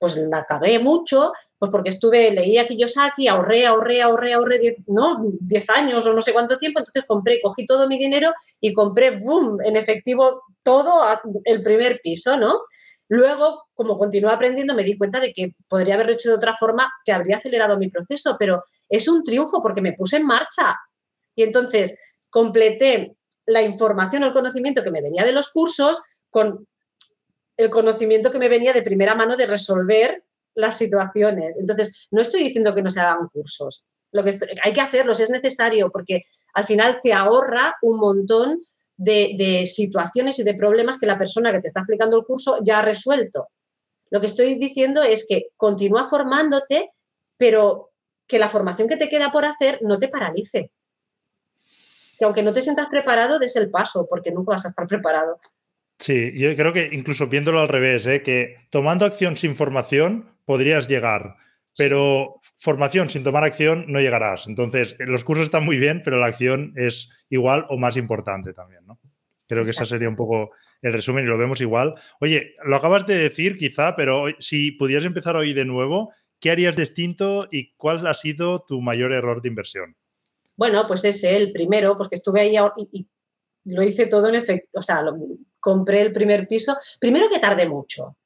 [0.04, 5.24] pues la cagué mucho, pues porque estuve, leía Kiyosaki, ahorré, ahorré, ahorré, ahorré, diez, ¿no?
[5.40, 9.12] 10 años o no sé cuánto tiempo, entonces compré, cogí todo mi dinero y compré,
[9.18, 11.06] boom, en efectivo todo
[11.46, 12.64] el primer piso, ¿no?
[13.08, 16.92] Luego, como continué aprendiendo, me di cuenta de que podría haberlo hecho de otra forma,
[17.06, 20.78] que habría acelerado mi proceso, pero es un triunfo porque me puse en marcha.
[21.34, 21.98] Y entonces
[22.30, 26.68] completé la información o el conocimiento que me venía de los cursos con
[27.58, 30.24] el conocimiento que me venía de primera mano de resolver
[30.56, 31.58] las situaciones.
[31.58, 33.86] Entonces, no estoy diciendo que no se hagan cursos.
[34.12, 36.24] Lo que hay que hacerlos, es necesario, porque
[36.54, 38.62] al final te ahorra un montón
[38.96, 42.80] de, situaciones y de problemas que la persona que te está explicando el curso ya
[42.80, 43.50] ha resuelto.
[44.10, 46.92] Lo que estoy diciendo es que continúa formándote,
[47.38, 47.92] pero
[48.28, 50.72] que la formación que te queda por hacer no te paralice.
[52.18, 55.40] Que aunque no te sientas preparado, des el paso, porque nunca vas a estar preparado.
[56.04, 58.24] Sí, yo creo que incluso viéndolo al revés, ¿eh?
[58.24, 61.38] que tomando acción sin formación podrías llegar,
[61.78, 64.46] pero formación sin tomar acción no llegarás.
[64.48, 68.86] Entonces, los cursos están muy bien, pero la acción es igual o más importante también,
[68.86, 69.00] ¿no?
[69.48, 70.52] Creo que esa sería un poco
[70.82, 71.96] el resumen y lo vemos igual.
[72.20, 76.76] Oye, lo acabas de decir quizá, pero si pudieras empezar hoy de nuevo, ¿qué harías
[76.76, 79.96] distinto y cuál ha sido tu mayor error de inversión?
[80.58, 82.58] Bueno, pues ese, el primero, pues que estuve ahí
[82.92, 83.08] y,
[83.68, 85.02] lo hice todo en efecto, o sea,
[85.64, 86.76] compré el primer piso.
[87.00, 88.18] Primero que tardé mucho.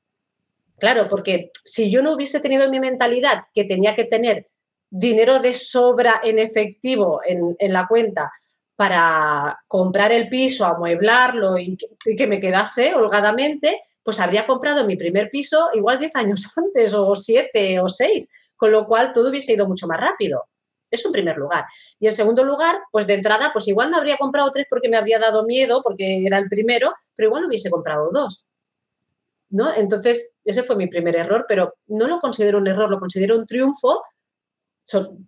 [0.80, 4.48] Claro, porque si yo no hubiese tenido en mi mentalidad que tenía que tener
[4.90, 8.32] dinero de sobra en efectivo en, la cuenta
[8.76, 14.96] para comprar el piso, amueblarlo y y que me quedase holgadamente, pues habría comprado mi
[14.96, 19.54] primer piso igual 10 años antes o 7 o 6, con lo cual todo hubiese
[19.54, 20.46] ido mucho más rápido.
[20.90, 21.66] Es un primer lugar.
[22.00, 24.98] Y en segundo lugar, pues de entrada, pues igual no habría comprado tres porque me
[24.98, 28.48] habría dado miedo, porque era el primero, pero igual hubiese comprado dos.
[29.50, 29.74] ¿No?
[29.74, 33.46] Entonces, ese fue mi primer error, pero no lo considero un error, lo considero un
[33.46, 34.04] triunfo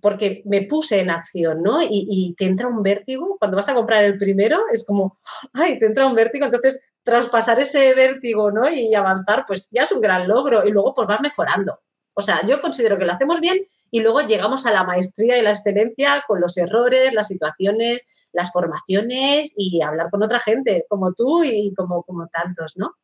[0.01, 1.81] porque me puse en acción, ¿no?
[1.81, 5.19] Y, y, te entra un vértigo, cuando vas a comprar el primero, es como,
[5.53, 8.69] ay, te entra un vértigo, entonces traspasar ese vértigo, ¿no?
[8.69, 11.79] Y avanzar, pues ya es un gran logro y luego pues vas mejorando.
[12.13, 13.57] O sea, yo considero que lo hacemos bien
[13.91, 18.51] y luego llegamos a la maestría y la excelencia con los errores, las situaciones, las
[18.51, 22.95] formaciones y hablar con otra gente como tú y como, como tantos, ¿no?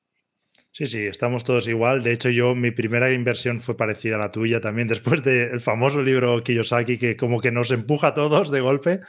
[0.72, 2.04] Sí, sí, estamos todos igual.
[2.04, 6.02] De hecho, yo mi primera inversión fue parecida a la tuya también, después del famoso
[6.02, 9.00] libro Kiyosaki que como que nos empuja a todos de golpe.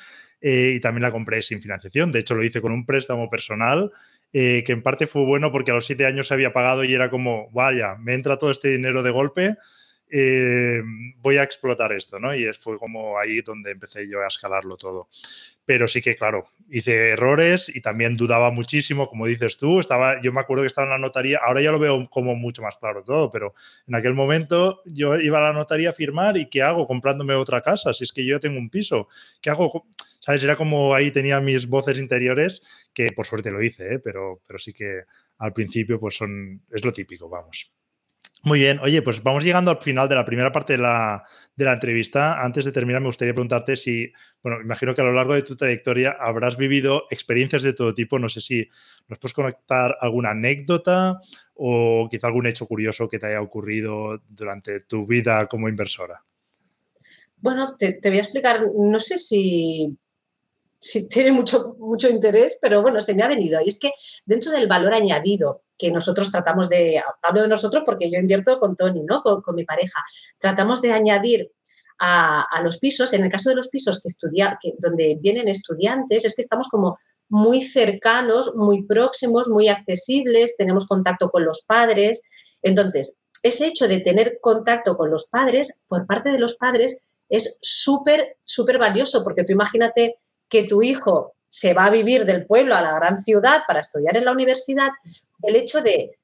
[0.42, 2.12] Eh, y también la compré sin financiación.
[2.12, 3.90] De hecho, lo hice con un préstamo personal
[4.32, 6.92] eh, que en parte fue bueno porque a los siete años se había pagado y
[6.92, 9.56] era como, vaya, me entra todo este dinero de golpe,
[10.10, 10.82] eh,
[11.18, 12.34] voy a explotar esto, ¿no?
[12.34, 15.08] Y fue como ahí donde empecé yo a escalarlo todo.
[15.64, 20.32] Pero sí que, claro, hice errores y también dudaba muchísimo, como dices tú, estaba, yo
[20.32, 23.02] me acuerdo que estaba en la notaría, ahora ya lo veo como mucho más claro
[23.02, 23.52] todo, pero
[23.88, 27.62] en aquel momento yo iba a la notaría a firmar y ¿qué hago comprándome otra
[27.62, 27.92] casa?
[27.92, 29.08] Si es que yo tengo un piso,
[29.40, 29.86] ¿qué hago?
[30.20, 30.42] ¿Sabes?
[30.44, 32.62] Era como ahí tenía mis voces interiores,
[32.94, 33.98] que por suerte lo hice, ¿eh?
[33.98, 35.02] pero, pero sí que
[35.38, 37.75] al principio pues son, es lo típico, vamos.
[38.42, 41.24] Muy bien, oye, pues vamos llegando al final de la primera parte de la,
[41.56, 42.40] de la, entrevista.
[42.40, 44.12] Antes de terminar, me gustaría preguntarte si,
[44.42, 48.18] bueno, imagino que a lo largo de tu trayectoria habrás vivido experiencias de todo tipo.
[48.18, 48.68] No sé si
[49.08, 51.18] nos puedes conectar alguna anécdota
[51.54, 56.22] o quizá algún hecho curioso que te haya ocurrido durante tu vida como inversora.
[57.38, 59.96] Bueno, te, te voy a explicar, no sé si
[60.78, 63.60] si tiene mucho, mucho interés, pero bueno, se me ha venido.
[63.64, 63.92] Y es que
[64.24, 68.76] dentro del valor añadido que nosotros tratamos de, hablo de nosotros porque yo invierto con
[68.76, 69.22] Tony, ¿no?
[69.22, 70.02] Con, mi pareja,
[70.38, 71.50] tratamos de añadir
[71.98, 76.34] a, los pisos, en el caso de los pisos que estudia, donde vienen estudiantes, es
[76.34, 76.96] que estamos como
[77.28, 82.20] muy cercanos, muy próximos, muy accesibles, tenemos contacto con los padres.
[82.62, 87.58] Entonces, ese hecho de tener contacto con los padres, por parte de los padres, es
[87.60, 90.18] súper, súper valioso, porque tú imagínate
[90.48, 94.16] que tu hijo se va a vivir del pueblo a la gran ciudad para estudiar
[94.16, 94.90] en la universidad,
[95.42, 96.18] el hecho de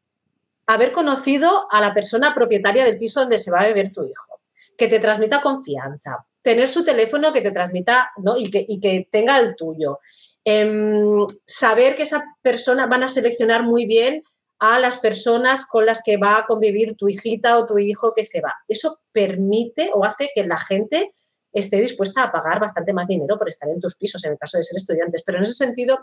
[0.66, 4.41] haber conocido a la persona propietaria del piso donde se va a beber tu hijo,
[4.77, 8.37] que te transmita confianza, tener su teléfono que te transmita ¿no?
[8.37, 10.01] y, que, y que tenga el tuyo,
[10.45, 14.23] em, saber que esa persona van a seleccionar muy bien
[14.59, 18.23] a las personas con las que va a convivir tu hijita o tu hijo que
[18.23, 18.55] se va.
[18.68, 21.14] Eso permite o hace que la gente
[21.53, 24.59] esté dispuesta a pagar bastante más dinero por estar en tus pisos, en el caso
[24.59, 25.22] de ser estudiantes.
[25.24, 25.98] Pero en ese sentido,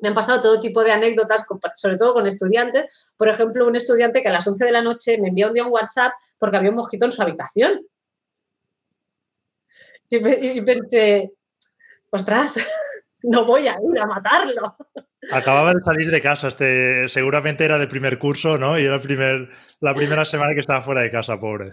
[0.00, 2.86] me han pasado todo tipo de anécdotas, sobre todo con estudiantes.
[3.16, 5.64] Por ejemplo, un estudiante que a las 11 de la noche me envía un día
[5.64, 7.80] un WhatsApp porque había un mosquito en su habitación.
[10.08, 11.30] Y, pensé,
[12.10, 12.56] ostras,
[13.22, 14.76] no voy a ir a matarlo.
[15.30, 18.78] Acababa de salir de casa, este, seguramente era de primer curso, ¿no?
[18.78, 19.48] Y era el primer,
[19.80, 21.70] la primera semana que estaba fuera de casa, pobre.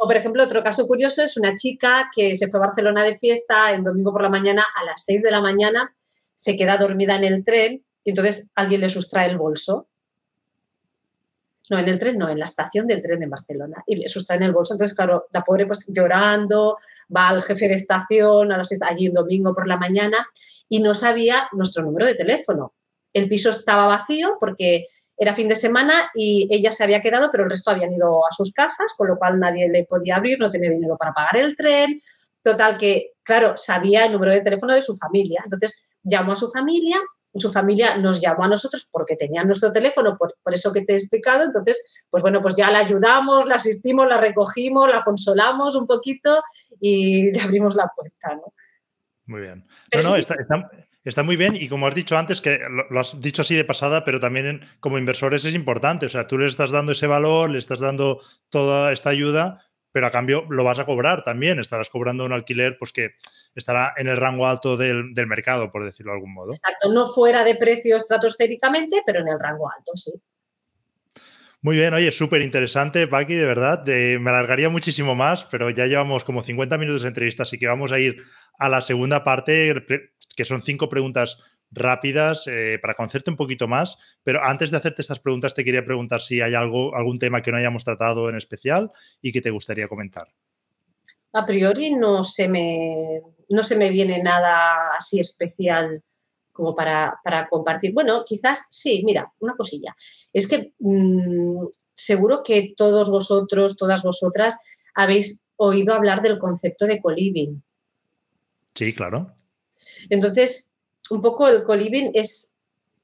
[0.00, 3.16] O, por ejemplo, otro caso curioso es una chica que se fue a Barcelona de
[3.16, 5.92] fiesta el domingo por la mañana a las 6 de la mañana,
[6.36, 9.88] se queda dormida en el tren y entonces alguien le sustrae el bolso.
[11.68, 13.82] No, en el tren no, en la estación del tren de Barcelona.
[13.86, 14.72] Y le sustraen el bolso.
[14.72, 16.78] Entonces, claro, la pobre pues llorando,
[17.14, 20.28] va al jefe de estación a las, allí un domingo por la mañana
[20.68, 22.72] y no sabía nuestro número de teléfono.
[23.12, 24.86] El piso estaba vacío porque
[25.18, 28.30] era fin de semana y ella se había quedado, pero el resto habían ido a
[28.30, 31.56] sus casas, con lo cual nadie le podía abrir, no tenía dinero para pagar el
[31.56, 32.00] tren.
[32.40, 35.40] Total que, claro, sabía el número de teléfono de su familia.
[35.44, 36.98] Entonces llamó a su familia,
[37.34, 40.96] su familia nos llamó a nosotros porque tenían nuestro teléfono, por, eso que te he
[40.96, 41.44] explicado.
[41.44, 46.42] Entonces, pues bueno, pues ya la ayudamos, la asistimos, la recogimos, la consolamos un poquito
[46.80, 48.52] y le abrimos la puerta, ¿no?
[49.26, 49.66] Muy bien.
[49.92, 50.70] no, no, está, Está
[51.24, 54.20] muy bien y como has dicho antes, que lo, has dicho así de pasada, pero
[54.20, 56.06] también como inversores es importante.
[56.06, 60.06] O sea, tú le estás dando ese valor, le estás dando toda esta ayuda, pero
[60.06, 61.58] a cambio lo vas a cobrar también.
[61.58, 63.14] Estarás cobrando un alquiler pues que
[63.54, 66.52] estará en el rango alto del, del mercado, por decirlo de algún modo.
[66.52, 70.12] Exacto, no fuera de precio estratosféricamente, pero en el rango alto, sí.
[71.60, 73.84] Muy bien, oye, súper interesante, Paqui, de verdad.
[73.84, 77.90] me alargaría muchísimo más, pero ya llevamos como 50 minutos de entrevista, así que vamos
[77.90, 78.22] a ir
[78.58, 79.84] a la segunda parte,
[80.36, 81.38] que son cinco preguntas
[81.70, 83.98] rápidas eh, para conocerte un poquito más.
[84.22, 87.50] Pero antes de hacerte estas preguntas, te quería preguntar si hay algo, algún tema que
[87.50, 90.28] no hayamos tratado en especial y que te gustaría comentar.
[91.32, 96.02] A priori no se me, no se me viene nada así especial
[96.58, 97.92] como para, compartir.
[97.92, 99.94] Bueno, quizás sí, mira, una cosilla.
[100.32, 104.58] Es que mm, seguro que todos vosotros, todas vosotras,
[104.92, 107.62] habéis oído hablar del concepto de coliving.
[108.74, 109.32] Sí, claro.
[110.10, 110.72] Entonces,
[111.10, 112.56] un poco el coliving es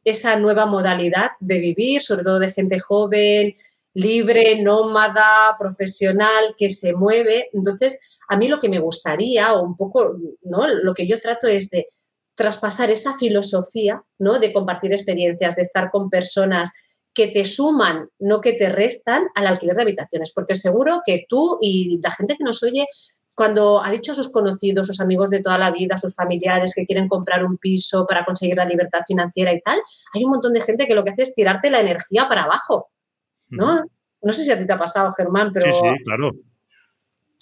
[0.02, 3.54] esa nueva modalidad de vivir, sobre todo de gente joven,
[3.94, 7.50] libre, nómada, profesional, que se mueve.
[7.52, 10.66] Entonces, a mí lo que me gustaría, o un poco, ¿no?
[10.66, 11.86] Lo que yo trato es de
[12.34, 14.38] traspasar esa filosofía, ¿no?
[14.38, 16.72] De compartir experiencias, de estar con personas
[17.12, 21.58] que te suman, no que te restan al alquiler de habitaciones, porque seguro que tú
[21.60, 22.86] y la gente que nos oye,
[23.36, 26.84] cuando ha dicho a sus conocidos, sus amigos de toda la vida, sus familiares que
[26.84, 29.80] quieren comprar un piso para conseguir la libertad financiera y tal,
[30.12, 32.90] hay un montón de gente que lo que hace es tirarte la energía para abajo,
[33.48, 33.84] ¿no?
[34.22, 35.72] No sé si a ti te ha pasado, Germán, pero...
[35.72, 36.32] Sí, sí, claro.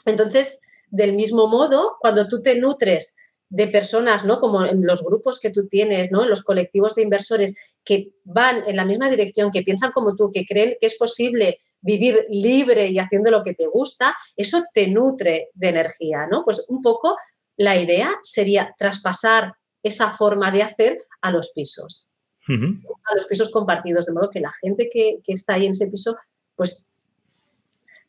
[0.05, 3.15] Entonces, del mismo modo, cuando tú te nutres
[3.53, 4.41] de personas, ¿no?
[4.41, 6.23] Como en los grupos que tú tienes, ¿no?
[6.23, 10.31] En los colectivos de inversores que van en la misma dirección, que piensan como tú,
[10.33, 14.87] que creen que es posible vivir libre y haciendo lo que te gusta, eso te
[14.87, 16.45] nutre de energía, ¿no?
[16.47, 17.15] Pues un poco
[17.59, 22.09] la idea sería traspasar esa forma de hacer a los pisos,
[22.49, 25.89] a los pisos compartidos, de modo que la gente que, que está ahí en ese
[25.89, 26.17] piso,
[26.57, 26.87] pues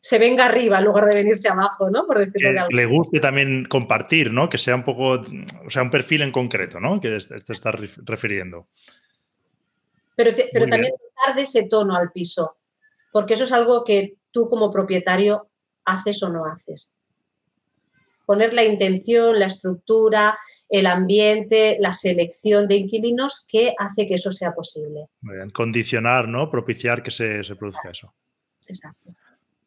[0.06, 2.06] se venga arriba en lugar de venirse abajo, ¿no?
[2.06, 2.76] Por decirlo que de algo.
[2.76, 4.50] le guste también compartir, ¿no?
[4.50, 5.22] Que sea un poco,
[5.66, 7.00] o sea, un perfil en concreto, ¿no?
[7.00, 7.74] Que te estás
[8.04, 8.68] refiriendo.
[10.18, 10.94] Pero, pero también
[11.26, 12.58] dar de ese tono al piso,
[13.14, 15.48] porque eso es algo que tú como propietario
[15.86, 16.94] haces o no haces.
[18.26, 20.38] Poner la intención, la estructura,
[20.68, 25.08] el ambiente, la selección de inquilinos que hace que eso sea posible.
[25.22, 25.50] Muy bien.
[25.52, 26.52] Condicionar, ¿no?
[26.52, 28.14] Propiciar que se, se produzca eso.
[28.68, 29.16] Exacto.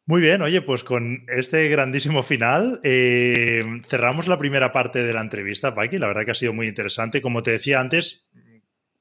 [0.09, 5.19] Muy bien, oye, pues con este grandísimo final eh, cerramos la primera parte de la
[5.19, 5.97] entrevista, Paqui.
[5.97, 7.21] La verdad que ha sido muy interesante.
[7.21, 8.29] Como te decía antes,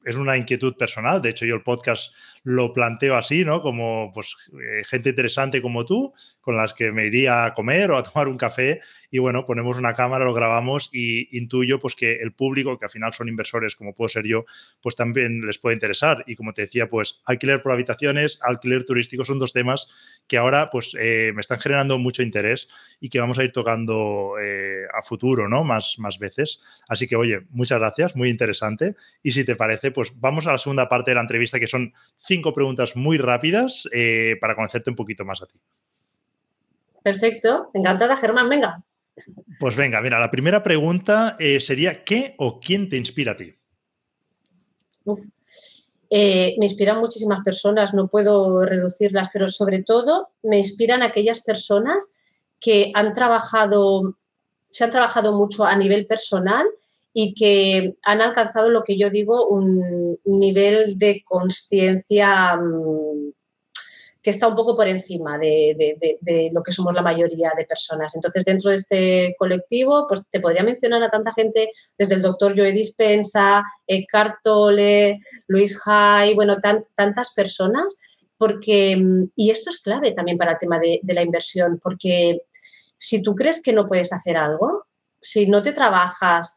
[0.05, 1.23] es una inquietud personal.
[1.23, 2.13] De hecho, yo el podcast
[2.47, 3.61] lo planteo así, ¿no?
[3.61, 7.97] Como pues eh, gente interesante como tú, con las que me iría a comer o
[7.97, 8.81] a tomar un café
[9.11, 12.91] y bueno, ponemos una cámara, lo grabamos y intuyo pues que el público, que al
[12.93, 14.45] final son inversores como puedo ser yo,
[14.81, 16.23] pues también les puede interesar.
[16.29, 19.89] Y como te decía, pues alquiler por habitaciones, alquiler turístico son dos temas
[20.29, 22.69] que ahora pues eh, me están generando mucho interés
[23.01, 25.65] y que vamos a ir tocando eh, a futuro, ¿no?
[25.65, 26.61] Más, más veces.
[26.87, 28.95] Así que oye, muchas gracias, muy interesante.
[29.21, 31.93] Y si te parece, pues vamos a la segunda parte de la entrevista que son
[32.15, 35.59] cinco preguntas muy rápidas eh, para conocerte un poquito más a ti.
[37.03, 38.82] Perfecto, encantada Germán, venga.
[39.59, 43.55] Pues venga, mira, la primera pregunta eh, sería ¿qué o quién te inspira a ti?
[46.11, 52.14] Eh, me inspiran muchísimas personas, no puedo reducirlas, pero sobre todo me inspiran aquellas personas
[52.61, 54.16] que han trabajado,
[54.70, 56.66] se han trabajado mucho a nivel personal
[57.19, 63.33] y que han alcanzado lo que yo digo, un nivel de conciencia mm,
[64.23, 68.14] que está un poco por encima de, lo que somos la mayoría de personas.
[68.14, 72.53] Entonces, dentro de este colectivo, pues te podría mencionar a tanta gente, desde el doctor
[72.55, 76.59] Joe Dispensa, Eckhart Tolle, Luis Hay, bueno,
[76.97, 77.97] tantas personas,
[78.37, 82.43] porque, mm, y esto es clave también para el tema de la inversión, porque
[82.99, 84.85] si tú crees que no puedes hacer algo,
[85.19, 86.57] si no te trabajas,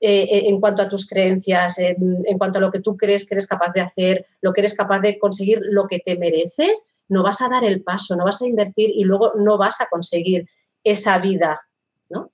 [0.00, 3.34] eh, eh, en cuanto a tus creencias, en, cuanto a lo que tú crees que
[3.34, 7.22] eres capaz de hacer, lo que eres capaz de conseguir, lo que te mereces, no
[7.22, 10.48] vas a dar el paso, no vas a invertir y luego no vas a conseguir
[10.84, 11.60] esa vida,
[12.08, 12.30] ¿no?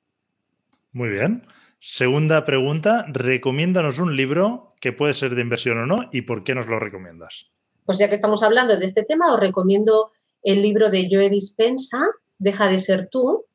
[0.93, 1.47] Muy bien.
[1.79, 6.55] Segunda pregunta, recomiéndanos un libro que puede ser de inversión o no y por qué
[6.55, 7.47] nos lo recomiendas.
[7.85, 10.13] Pues ya que estamos hablando de este tema, os recomiendo
[10.43, 12.01] el libro de Joe Dispensa,
[12.39, 13.47] Deja de ser tú,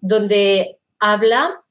[0.00, 1.63] donde habla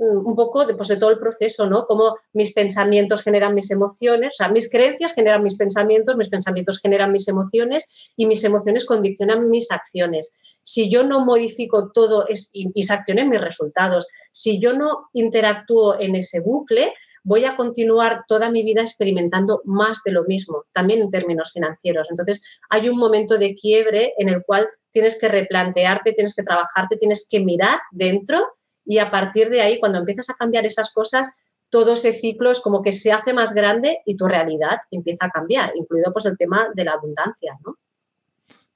[0.00, 1.86] un poco de, pues, de todo el proceso, ¿no?
[1.86, 6.80] Cómo mis pensamientos generan mis emociones, o sea, mis creencias generan mis pensamientos, mis pensamientos
[6.80, 7.84] generan mis emociones
[8.16, 10.32] y mis emociones condicionan mis acciones.
[10.62, 16.14] Si yo no modifico todo es, mis acciones, mis resultados, si yo no interactúo en
[16.14, 21.10] ese bucle, voy a continuar toda mi vida experimentando más de lo mismo, también en
[21.10, 22.08] términos financieros.
[22.10, 22.40] Entonces,
[22.70, 27.28] hay un momento de quiebre en el cual tienes que replantearte, tienes que trabajarte, tienes
[27.30, 28.46] que mirar dentro
[28.90, 31.36] y a partir de ahí, cuando empiezas a cambiar esas cosas,
[31.68, 35.30] todo ese ciclo es como que se hace más grande y tu realidad empieza a
[35.30, 37.76] cambiar, incluido pues el tema de la abundancia, ¿no?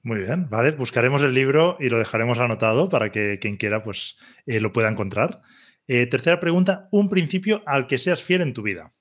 [0.03, 4.15] Muy bien, vale, buscaremos el libro y lo dejaremos anotado para que quien quiera pues
[4.45, 5.41] eh, lo pueda encontrar.
[5.85, 8.93] Eh, tercera pregunta, un principio al que seas fiel en tu vida.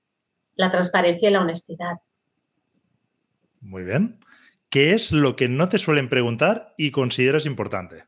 [0.56, 1.98] La transparencia y la honestidad.
[3.60, 4.18] Muy bien.
[4.68, 8.02] ¿Qué es lo que no te suelen preguntar y consideras importante?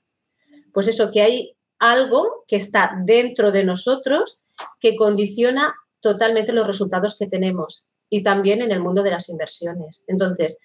[0.72, 4.40] Pues eso, que hay algo que está dentro de nosotros
[4.80, 10.04] que condiciona totalmente los resultados que tenemos y también en el mundo de las inversiones.
[10.06, 10.58] Entonces,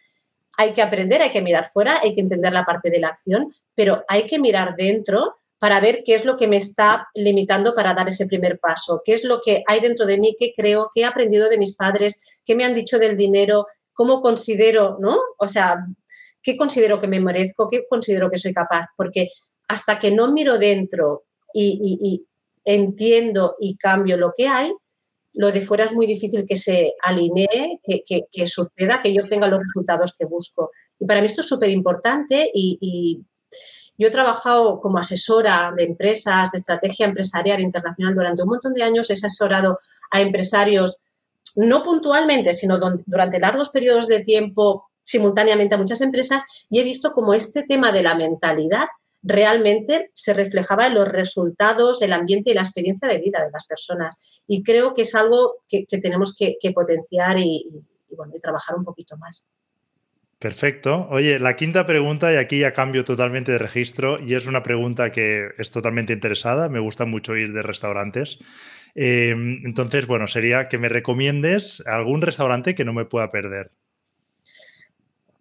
[0.58, 3.52] hay que aprender, hay que mirar fuera, hay que entender la parte de la acción,
[3.76, 7.94] pero hay que mirar dentro para ver qué es lo que me está limitando para
[7.94, 11.02] dar ese primer paso, qué es lo que hay dentro de mí, qué creo, qué
[11.02, 15.20] he aprendido de mis padres, qué me han dicho del dinero, cómo considero, ¿no?
[15.38, 15.86] O sea,
[16.42, 19.30] qué considero que me merezco, qué considero que soy capaz, porque
[19.72, 22.26] hasta que no miro dentro y,
[22.66, 24.72] entiendo y cambio lo que hay,
[25.34, 29.62] lo de fuera es muy difícil que se alinee, que, suceda, que yo tenga los
[29.64, 30.72] resultados que busco.
[31.00, 33.22] Y para mí esto es súper importante y,
[33.98, 38.82] yo he trabajado como asesora de empresas, de estrategia empresarial internacional durante un montón de
[38.82, 39.78] años, he asesorado
[40.10, 40.98] a empresarios
[41.56, 47.12] no puntualmente, sino durante largos periodos de tiempo simultáneamente a muchas empresas y he visto
[47.12, 48.88] como este tema de la mentalidad
[49.24, 53.66] realmente se reflejaba en los resultados, el ambiente y la experiencia de vida de las
[53.66, 54.42] personas.
[54.48, 57.84] Y creo que es algo que, tenemos que, potenciar y,
[58.16, 59.48] bueno, trabajar un poquito más.
[60.40, 61.08] Perfecto.
[61.12, 65.12] Oye, la quinta pregunta, y aquí ya cambio totalmente de registro, y es una pregunta
[65.12, 66.68] que es totalmente interesada.
[66.68, 68.40] Me gusta mucho ir de restaurantes.
[68.96, 69.30] Eh,
[69.64, 73.72] entonces, bueno, sería que me recomiendes algún restaurante que no me pueda perder.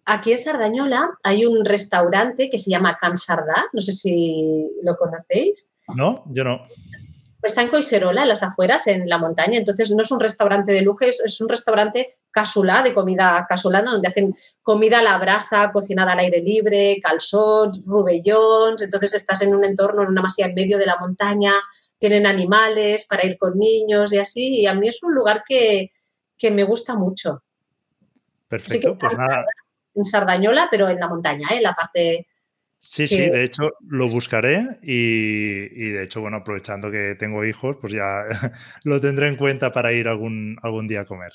[0.05, 4.97] Aquí en Sardañola hay un restaurante que se llama Can Sardá, no sé si lo
[4.97, 5.73] conocéis.
[5.95, 6.65] No, yo no.
[7.43, 10.81] Está en Coiserola, en las afueras, en la montaña, entonces no es un restaurante de
[10.81, 16.13] lujo, es, un restaurante casulá, de comida casulana, donde hacen comida a la brasa, cocinada
[16.13, 20.77] al aire libre, calzots, rubellons, entonces estás en un entorno, en una masía en medio
[20.77, 21.53] de la montaña,
[21.97, 25.91] tienen animales para ir con niños y así, y a mí es un lugar que,
[26.51, 27.43] me gusta mucho.
[28.47, 29.45] Perfecto, pues nada,
[29.95, 31.57] en Sardañola, pero en la montaña, ¿eh?
[31.57, 32.27] en la parte...
[32.83, 37.93] Sí, sí, de hecho lo buscaré y, de hecho, bueno, aprovechando que tengo hijos, pues
[37.93, 38.23] ya
[38.83, 41.31] lo tendré en cuenta para ir algún, algún día a comer.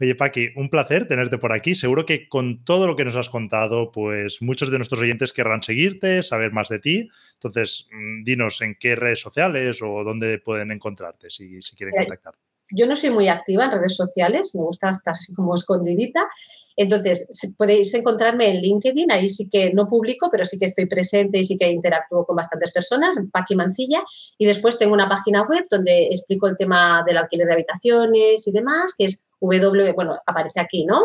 [0.00, 1.74] Oye, Paqui, un placer tenerte por aquí.
[1.74, 5.62] Seguro que con todo lo que nos has contado, pues muchos de nuestros oyentes querrán
[5.62, 7.08] seguirte, saber más de ti.
[7.34, 12.34] Entonces, mm, dinos en qué redes sociales o dónde pueden encontrarte si, si quieren contactar.
[12.70, 16.28] Yo no soy muy activa en redes sociales, me gusta estar así como escondidita.
[16.76, 21.38] Entonces, podéis encontrarme en LinkedIn, ahí sí que no publico, pero sí que estoy presente
[21.38, 24.02] y sí que interactúo con bastantes personas, Paqui Mancilla,
[24.38, 28.52] y después tengo una página web donde explico el tema del alquiler de habitaciones y
[28.52, 31.00] demás, que es w, bueno, aparece aquí, ¿no?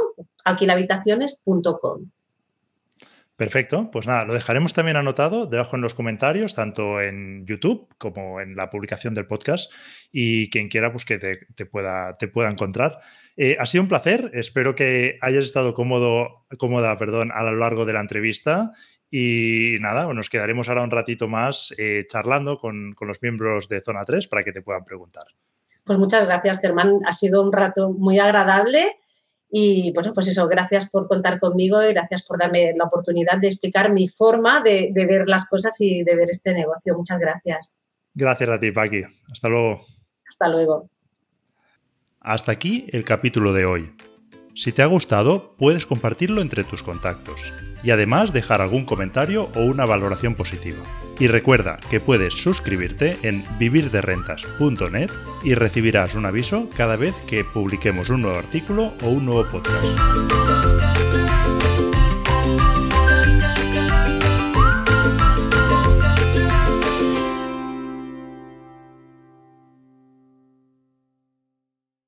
[3.39, 8.41] Perfecto, pues nada, lo dejaremos también anotado debajo en los comentarios, tanto en YouTube como
[8.41, 9.71] en la publicación del podcast
[10.11, 12.99] y quien quiera pues que te, pueda, te pueda encontrar.
[13.37, 17.85] Eh, ha sido un placer, espero que hayas estado cómodo, cómoda perdón, a lo largo
[17.85, 18.73] de la entrevista
[19.09, 23.79] y nada, nos quedaremos ahora un ratito más eh, charlando con, con los miembros de
[23.79, 25.23] Zona 3 para que te puedan preguntar.
[25.85, 26.99] Pues muchas gracias, Germán.
[27.05, 28.97] Ha sido un rato muy agradable
[29.51, 33.47] y bueno, pues eso, gracias por contar conmigo y gracias por darme la oportunidad de
[33.47, 36.95] explicar mi forma de, ver las cosas y de ver este negocio.
[36.95, 37.77] Muchas gracias.
[38.13, 39.03] Gracias a ti, Paqui.
[39.31, 39.81] Hasta luego.
[40.27, 40.89] Hasta luego.
[42.19, 43.95] Hasta aquí el capítulo de hoy.
[44.59, 47.39] Si te ha gustado, puedes compartirlo entre tus contactos
[47.81, 50.79] y además dejar algún comentario o una valoración positiva.
[51.17, 55.09] Y recuerda que puedes suscribirte en vivirderrentas.net
[55.45, 60.68] y recibirás un aviso cada vez que publiquemos un nuevo artículo o un nuevo podcast.